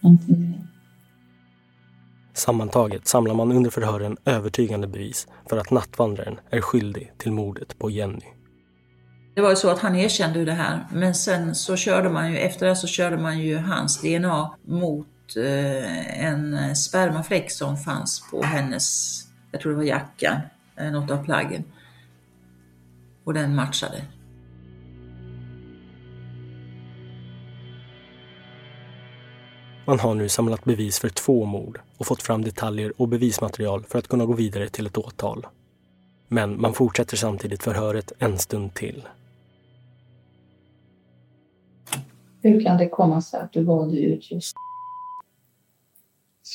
Någonting 0.00 0.40
mer? 0.40 0.66
Sammantaget 2.34 3.06
samlar 3.06 3.34
man 3.34 3.52
under 3.52 3.70
förhören 3.70 4.16
övertygande 4.24 4.86
bevis 4.86 5.28
för 5.48 5.56
att 5.56 5.70
nattvandraren 5.70 6.40
är 6.50 6.60
skyldig 6.60 7.12
till 7.18 7.32
mordet 7.32 7.78
på 7.78 7.90
Jenny. 7.90 8.26
Det 9.34 9.40
var 9.40 9.50
ju 9.50 9.56
så 9.56 9.70
att 9.70 9.78
han 9.78 9.96
erkände 9.96 10.38
ju 10.38 10.44
det 10.44 10.52
här, 10.52 10.86
men 10.92 11.14
sen 11.14 11.54
så 11.54 11.76
körde 11.76 12.08
man 12.08 12.32
ju, 12.32 12.38
efter 12.38 12.66
det 12.66 12.76
så 12.76 12.86
körde 12.86 13.18
man 13.18 13.38
ju 13.38 13.56
hans 13.56 14.00
DNA 14.00 14.54
mot 14.64 15.06
eh, 15.36 16.24
en 16.24 16.76
spermafläck 16.76 17.50
som 17.50 17.76
fanns 17.76 18.22
på 18.30 18.42
hennes, 18.42 19.18
jag 19.52 19.60
tror 19.60 19.72
det 19.72 19.78
var 19.78 19.84
jackan, 19.84 20.36
eh, 20.76 20.90
något 20.90 21.10
av 21.10 21.24
plaggen. 21.24 21.64
Och 23.24 23.34
den 23.34 23.54
matchade. 23.54 24.02
Man 29.90 30.00
har 30.00 30.14
nu 30.14 30.28
samlat 30.28 30.64
bevis 30.64 30.98
för 30.98 31.08
två 31.08 31.44
mord 31.44 31.80
och 31.98 32.06
fått 32.06 32.22
fram 32.22 32.42
detaljer 32.42 32.92
och 33.00 33.08
bevismaterial 33.08 33.84
för 33.84 33.98
att 33.98 34.08
kunna 34.08 34.26
gå 34.26 34.32
vidare 34.32 34.68
till 34.68 34.86
ett 34.86 34.98
åtal. 34.98 35.46
Men 36.28 36.60
man 36.60 36.74
fortsätter 36.74 37.16
samtidigt 37.16 37.62
förhöret 37.62 38.12
en 38.18 38.38
stund 38.38 38.74
till. 38.74 39.08
Hur 42.42 42.64
kan 42.64 42.78
det 42.78 42.88
komma 42.88 43.22
sig 43.22 43.40
att 43.40 43.52
du 43.52 43.64
valde 43.64 43.98
ut 43.98 44.30
just 44.30 44.54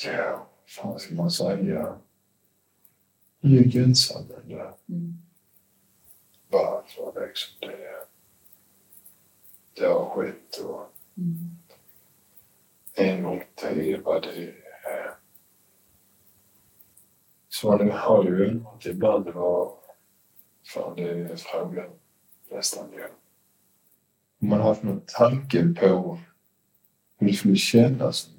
Ja, 0.06 0.48
vad 0.84 1.02
ska 1.02 1.16
man 1.16 1.32
säga? 1.32 1.96
Det 3.42 3.58
är 3.58 3.64
gynnsamt 3.64 4.28
där. 4.28 4.74
mm. 4.90 5.18
Varför 6.50 7.28
liksom 7.28 7.54
det, 7.60 8.08
det 9.74 9.88
har 9.88 10.10
skett 10.10 10.58
och 10.66 10.92
Mm. 11.18 11.55
En 12.96 13.24
gång 13.24 13.44
är. 13.64 14.66
Så 17.50 17.72
man 17.72 17.92
har 17.92 18.24
ju 18.24 18.50
undrat 18.50 18.86
ibland 18.86 19.30
vad 19.30 19.72
fan 20.74 20.96
det 20.96 21.10
är 21.10 21.36
frågan 21.36 21.90
nästan 22.52 22.94
igen. 22.94 23.10
Om 24.42 24.50
man 24.50 24.60
har 24.60 24.68
haft 24.68 24.84
någon 24.84 25.02
tanke 25.18 25.64
på 25.80 26.20
hur 27.18 27.28
det 27.28 27.34
skulle 27.34 27.56
kännas. 27.56 28.30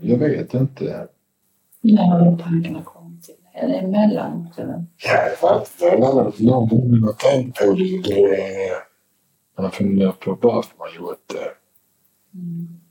Jag 0.00 0.18
vet 0.18 0.54
inte. 0.54 1.08
När 1.80 2.02
har 2.02 2.24
de 2.24 2.38
tankarna 2.38 2.82
kommit 2.82 3.24
till? 3.24 3.34
Är 3.54 3.68
det 3.68 3.74
eller? 4.58 4.84
Ja, 4.96 5.28
det 5.28 5.42
var 5.42 6.26
inte 6.26 6.44
någon 6.44 6.68
gång 6.68 7.02
har 7.02 7.12
tänkt 7.12 7.58
på 7.58 7.72
det. 7.72 8.82
Man 9.56 9.64
har 9.64 9.70
funderat 9.70 10.20
på 10.20 10.38
varför 10.42 10.78
man 10.78 10.94
gjort 10.96 11.28
det. 11.28 11.54
Mm. 12.34 12.81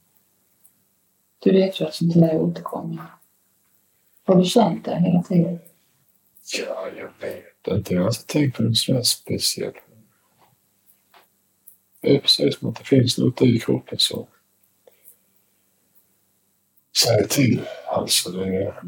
Du 1.44 1.52
vet 1.52 1.82
ju 1.82 1.86
att 1.86 1.94
sånt 1.94 2.16
här 2.16 2.36
återkommer. 2.36 3.06
Har 4.24 4.36
du 4.36 4.44
känt 4.44 4.86
det 4.86 5.00
hela 5.00 5.24
tiden? 5.24 5.60
Ja, 6.60 6.88
jag 6.98 7.28
vet 7.28 7.78
inte. 7.78 7.94
Jag 7.94 8.02
har 8.02 8.08
inte 8.08 8.26
tänkt 8.26 8.58
på 8.58 8.64
något 8.64 8.78
sådär 8.78 9.02
speciellt. 9.02 9.76
Det 12.02 12.16
är 12.16 12.20
precis 12.20 12.60
som 12.60 12.70
att 12.70 12.76
det 12.76 12.84
finns 12.84 13.18
något 13.18 13.42
i 13.42 13.60
kroppen 13.60 14.00
som 14.00 14.26
säger 16.98 17.28
till. 17.28 17.62
Alltså, 17.88 18.32
det 18.32 18.46
är... 18.46 18.82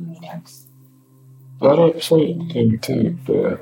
Ja, 1.61 1.75
det 1.75 1.83
är 1.83 1.93
precis. 1.93 2.53
Det 2.53 2.59
är 2.59 2.77
typ... 2.77 3.29
Eh, 3.29 3.57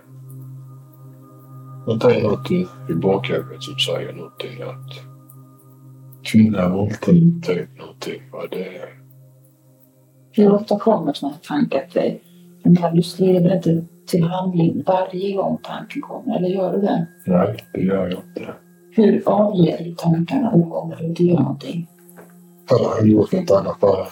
något 1.88 2.52
i, 2.52 2.68
i 2.90 2.94
bakhuvudet 2.94 3.64
som 3.64 3.80
säger 3.80 4.14
någonting 4.14 4.62
att 4.62 5.11
kvinna 6.24 6.70
våldtäkt, 6.70 7.48
typ 7.48 7.80
någonting. 7.80 8.22
Vad 8.32 8.52
det 8.52 8.66
är. 8.66 8.90
Hur 10.32 10.54
ofta 10.54 10.80
kommer 10.80 11.14
sådana 11.14 11.36
här 11.36 11.42
tankar 11.42 11.88
till 11.92 12.02
dig? 12.02 12.22
Men 12.64 12.96
du 12.96 13.04
skriver 13.04 13.56
inte 13.56 13.86
till 14.08 14.24
handling 14.24 14.84
varje 14.88 15.36
gång 15.36 15.60
tanken 15.64 16.02
kommer, 16.02 16.38
eller 16.38 16.50
gör 16.50 16.74
du 16.74 16.82
det? 16.82 17.08
Nej, 17.26 17.56
det 17.74 17.82
gör 17.82 18.10
jag 18.10 18.12
inte. 18.12 18.54
Hur 18.96 19.24
avleder 19.26 19.84
du 19.84 19.96
tankarna 19.96 20.52
de 20.52 20.70
gånger 20.70 20.96
du 20.96 21.06
inte 21.06 21.24
gör 21.24 21.40
någonting? 21.40 21.88
Jag 22.70 22.78
har 22.78 23.06
gjort 23.06 23.32
något 23.32 23.52
annat 23.52 23.80
bara. 23.80 24.08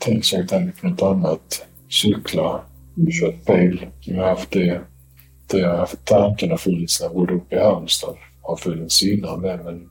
Tänkt 0.00 0.26
så 0.26 0.36
jag 0.36 0.48
tänkt 0.48 0.80
på 0.80 0.88
något 0.88 1.02
annat. 1.02 1.66
Cykla, 2.02 2.60
kört 3.20 3.46
bil. 3.46 3.86
Jag 4.00 4.22
har 4.22 4.28
haft 4.28 4.50
det. 4.50 4.80
Det 5.50 5.62
har 5.62 5.76
haft 5.76 6.04
tankarna 6.04 6.56
funnits 6.56 7.00
när 7.00 7.06
jag 7.08 7.16
bodde 7.16 7.34
uppe 7.34 7.56
i 7.56 7.58
Halmstad. 7.58 8.16
Har 8.42 8.56
funnits 8.56 9.02
innan 9.02 9.42
det 9.42 9.60
men 9.64 9.90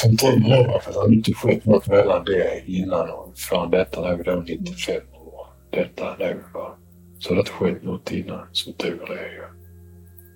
Sen 0.00 0.16
tiden 0.16 0.52
över 0.52 0.78
för 0.78 0.92
det 0.92 0.98
har 0.98 1.12
inte 1.12 1.32
skett 1.32 1.64
något 1.64 1.86
mellan 1.86 2.24
det 2.24 2.62
innan 2.66 3.10
och 3.10 3.32
från 3.36 3.70
detta 3.70 4.00
när 4.00 4.16
vi 4.16 4.22
då 4.22 4.42
95 4.46 4.94
år. 5.14 5.46
Detta 5.70 6.16
nu 6.18 6.40
va. 6.54 6.74
Så 7.18 7.28
det 7.28 7.34
har 7.34 7.40
inte 7.40 7.52
skett 7.52 7.82
något 7.84 8.12
innan, 8.12 8.40
som 8.52 8.72
tur 8.72 9.02
är 9.12 9.32
ju. 9.32 9.42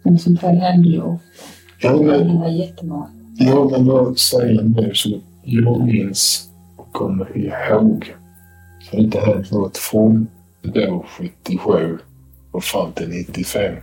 Men 0.02 0.18
sånt 0.18 0.42
här 0.42 0.54
händer 0.54 0.90
ju 0.90 1.02
ofta. 1.02 1.24
Ja, 1.80 1.92
Det 1.92 2.12
händer 2.18 2.48
jättemånga. 2.48 3.10
ja, 3.38 3.68
men 3.70 3.86
vad 3.86 4.18
säger 4.18 4.62
nu 4.62 4.94
så 4.94 5.20
jag 5.44 5.80
minns 5.86 6.48
och 6.76 6.92
kommer 6.92 7.36
ihåg. 7.38 8.14
Så 8.82 8.90
det 8.90 8.96
har 8.96 9.04
inte 9.04 9.20
hänt 9.20 9.50
något 9.52 9.76
från 9.76 10.26
då 10.62 11.04
77 11.18 11.98
och 12.50 12.64
fram 12.64 12.92
till 12.92 13.08
95. 13.08 13.76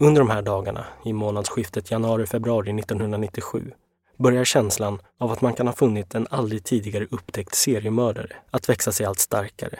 Under 0.00 0.20
de 0.20 0.30
här 0.30 0.42
dagarna, 0.42 0.86
i 1.04 1.12
månadsskiftet 1.12 1.90
januari-februari 1.90 2.78
1997, 2.80 3.72
börjar 4.16 4.44
känslan 4.44 5.02
av 5.18 5.32
att 5.32 5.40
man 5.40 5.54
kan 5.54 5.66
ha 5.66 5.74
funnit 5.74 6.14
en 6.14 6.26
aldrig 6.30 6.64
tidigare 6.64 7.06
upptäckt 7.10 7.54
seriemördare 7.54 8.36
att 8.50 8.68
växa 8.68 8.92
sig 8.92 9.06
allt 9.06 9.18
starkare. 9.18 9.78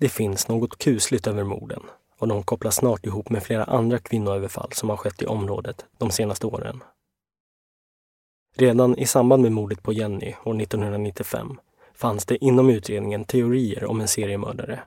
Det 0.00 0.08
finns 0.08 0.48
något 0.48 0.78
kusligt 0.78 1.26
över 1.26 1.44
morden 1.44 1.82
och 2.18 2.28
de 2.28 2.42
kopplas 2.42 2.76
snart 2.76 3.06
ihop 3.06 3.30
med 3.30 3.42
flera 3.42 3.64
andra 3.64 3.98
kvinnoöverfall 3.98 4.72
som 4.72 4.90
har 4.90 4.96
skett 4.96 5.22
i 5.22 5.26
området 5.26 5.84
de 5.98 6.10
senaste 6.10 6.46
åren. 6.46 6.82
Redan 8.56 8.98
i 8.98 9.06
samband 9.06 9.42
med 9.42 9.52
mordet 9.52 9.82
på 9.82 9.92
Jenny 9.92 10.34
år 10.44 10.60
1995 10.60 11.60
fanns 11.94 12.26
det 12.26 12.44
inom 12.44 12.70
utredningen 12.70 13.24
teorier 13.24 13.84
om 13.84 14.00
en 14.00 14.08
seriemördare 14.08 14.82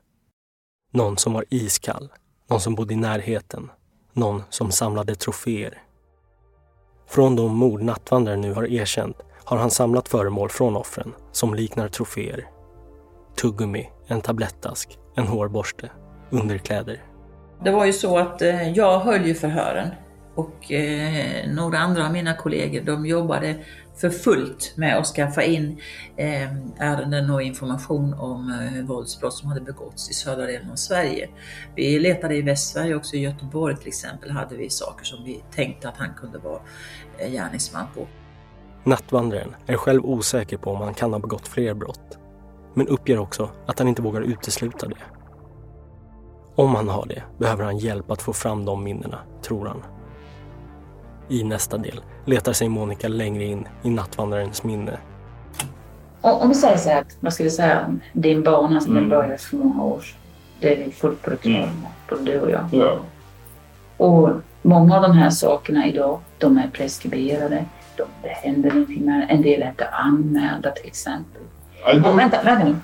någon 0.91 1.17
som 1.17 1.33
var 1.33 1.45
iskall, 1.49 2.09
någon 2.49 2.61
som 2.61 2.75
bodde 2.75 2.93
i 2.93 2.97
närheten, 2.97 3.71
någon 4.13 4.43
som 4.49 4.71
samlade 4.71 5.15
troféer. 5.15 5.83
Från 7.07 7.35
de 7.35 7.55
mord 7.55 7.81
nattvandraren 7.81 8.41
nu 8.41 8.53
har 8.53 8.71
erkänt 8.71 9.17
har 9.43 9.57
han 9.57 9.71
samlat 9.71 10.09
föremål 10.09 10.49
från 10.49 10.75
offren 10.75 11.13
som 11.31 11.53
liknar 11.53 11.87
troféer. 11.87 12.47
Tuggummi, 13.41 13.89
en 14.07 14.21
tablettask, 14.21 14.99
en 15.15 15.27
hårborste, 15.27 15.89
underkläder. 16.29 17.03
Det 17.63 17.71
var 17.71 17.85
ju 17.85 17.93
så 17.93 18.17
att 18.17 18.41
eh, 18.41 18.69
jag 18.69 18.99
höll 18.99 19.25
ju 19.25 19.35
förhören 19.35 19.87
och 20.35 20.71
eh, 20.71 21.49
några 21.53 21.77
andra 21.77 22.05
av 22.05 22.11
mina 22.11 22.35
kollegor 22.35 22.81
de 22.81 23.05
jobbade 23.05 23.55
för 23.99 24.09
fullt 24.09 24.73
med 24.75 24.97
att 24.97 25.05
skaffa 25.05 25.43
in 25.43 25.79
eh, 26.17 26.53
ärenden 26.77 27.29
och 27.29 27.41
information 27.41 28.13
om 28.13 28.49
eh, 28.49 28.85
våldsbrott 28.85 29.33
som 29.33 29.49
hade 29.49 29.61
begåtts 29.61 30.09
i 30.11 30.13
södra 30.13 30.45
delen 30.45 30.71
av 30.71 30.75
Sverige. 30.75 31.29
Vi 31.75 31.99
letade 31.99 32.35
i 32.35 32.41
Västsverige 32.41 32.95
också, 32.95 33.15
i 33.15 33.19
Göteborg 33.19 33.77
till 33.77 33.87
exempel 33.87 34.31
hade 34.31 34.55
vi 34.55 34.69
saker 34.69 35.05
som 35.05 35.23
vi 35.23 35.43
tänkte 35.55 35.89
att 35.89 35.97
han 35.97 36.13
kunde 36.13 36.37
vara 36.37 36.59
eh, 37.17 37.31
gärningsman 37.31 37.85
på. 37.95 38.07
Nattvandraren 38.83 39.55
är 39.65 39.77
själv 39.77 40.05
osäker 40.05 40.57
på 40.57 40.71
om 40.71 40.81
han 40.81 40.93
kan 40.93 41.13
ha 41.13 41.19
begått 41.19 41.47
fler 41.47 41.73
brott, 41.73 42.17
men 42.73 42.87
uppger 42.87 43.19
också 43.19 43.49
att 43.65 43.79
han 43.79 43.87
inte 43.87 44.01
vågar 44.01 44.21
utesluta 44.21 44.87
det. 44.87 44.95
Om 46.55 46.75
han 46.75 46.89
har 46.89 47.05
det 47.05 47.23
behöver 47.37 47.63
han 47.63 47.77
hjälp 47.77 48.11
att 48.11 48.21
få 48.21 48.33
fram 48.33 48.65
de 48.65 48.83
minnena, 48.83 49.19
tror 49.41 49.65
han. 49.65 49.83
I 51.29 51.43
nästa 51.43 51.77
del 51.77 52.01
letar 52.25 52.53
sig 52.53 52.69
Monica 52.69 53.07
längre 53.07 53.43
in 53.43 53.67
i 53.83 53.89
nattvandrarens 53.89 54.63
minne. 54.63 54.97
Om, 56.21 56.31
om 56.33 56.49
vi 56.49 56.55
säger 56.55 56.77
så 56.77 56.89
här, 56.89 57.03
vad 57.19 57.33
ska 57.33 57.43
vi 57.43 57.49
säga, 57.49 57.95
din 58.13 58.43
bana 58.43 58.81
som 58.81 58.97
Mm. 58.97 59.09
började 59.09 59.37
för 59.37 59.57
många 59.57 59.83
år 59.83 59.99
sedan. 59.99 60.15
Det 60.59 60.73
är 60.81 60.85
vi 60.85 60.91
fullt 60.91 61.21
på 61.21 61.29
det 61.29 61.35
klara 61.37 61.57
med, 61.57 61.69
både 62.09 62.23
du 62.23 62.39
och 62.39 62.51
jag. 62.51 62.65
Ja. 62.71 62.97
Och 63.97 64.29
många 64.61 64.95
av 64.95 65.01
de 65.01 65.11
här 65.11 65.29
sakerna 65.29 65.87
idag, 65.87 66.19
de 66.37 66.57
är 66.57 66.67
preskriberade. 66.73 67.65
De, 67.97 68.03
det 68.21 68.29
händer 68.29 68.71
ingenting 68.75 69.05
med 69.05 69.27
En 69.29 69.41
del 69.41 69.61
är 69.61 69.69
inte 69.69 69.87
anmälda 69.87 70.71
till 70.71 70.87
exempel. 70.87 71.41
Och 72.05 72.19
vänta, 72.19 72.43
vänta 72.43 72.65
nu. 72.65 72.75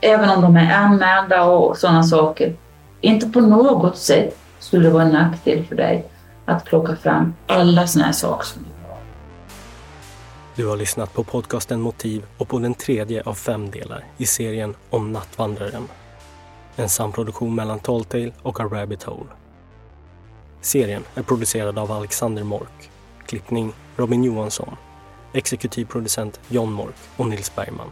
Även 0.00 0.30
om 0.30 0.42
de 0.42 0.56
är 0.56 0.72
anmälda 0.74 1.44
och 1.44 1.76
sådana 1.76 2.02
saker. 2.02 2.54
Inte 3.00 3.28
på 3.28 3.40
något 3.40 3.96
sätt 3.96 4.38
skulle 4.58 4.84
det 4.84 4.90
vara 4.90 5.02
en 5.02 5.10
nackdel 5.12 5.64
för 5.64 5.76
dig 5.76 6.04
att 6.44 6.64
plocka 6.64 6.96
fram 6.96 7.34
alla 7.46 7.86
sådana 7.86 8.06
här 8.06 8.12
saker 8.12 8.44
som 8.44 8.62
du 8.62 8.88
har. 8.88 8.98
Du 10.56 10.66
har 10.66 10.76
lyssnat 10.76 11.12
på 11.14 11.24
podcasten 11.24 11.80
Motiv 11.80 12.24
och 12.38 12.48
på 12.48 12.58
den 12.58 12.74
tredje 12.74 13.22
av 13.22 13.34
fem 13.34 13.70
delar 13.70 14.04
i 14.16 14.26
serien 14.26 14.74
om 14.90 15.12
Nattvandraren. 15.12 15.88
En 16.76 16.88
samproduktion 16.88 17.54
mellan 17.54 17.78
Talltale 17.78 18.32
och 18.42 18.60
A 18.60 18.64
Rabbit 18.64 19.02
Hole. 19.02 19.30
Serien 20.60 21.02
är 21.14 21.22
producerad 21.22 21.78
av 21.78 21.92
Alexander 21.92 22.44
Mork. 22.44 22.90
Klippning 23.26 23.72
Robin 23.96 24.24
Johansson. 24.24 24.76
Exekutiv 25.32 25.84
producent 25.84 26.40
John 26.48 26.72
Mork 26.72 26.94
och 27.16 27.26
Nils 27.26 27.54
Bergman. 27.54 27.90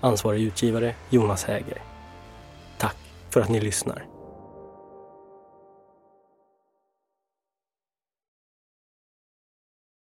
Ansvarig 0.00 0.42
utgivare 0.42 0.94
Jonas 1.10 1.44
Häger. 1.44 1.82
Tack 2.78 2.96
för 3.30 3.40
att 3.40 3.48
ni 3.48 3.60
lyssnar. 3.60 4.07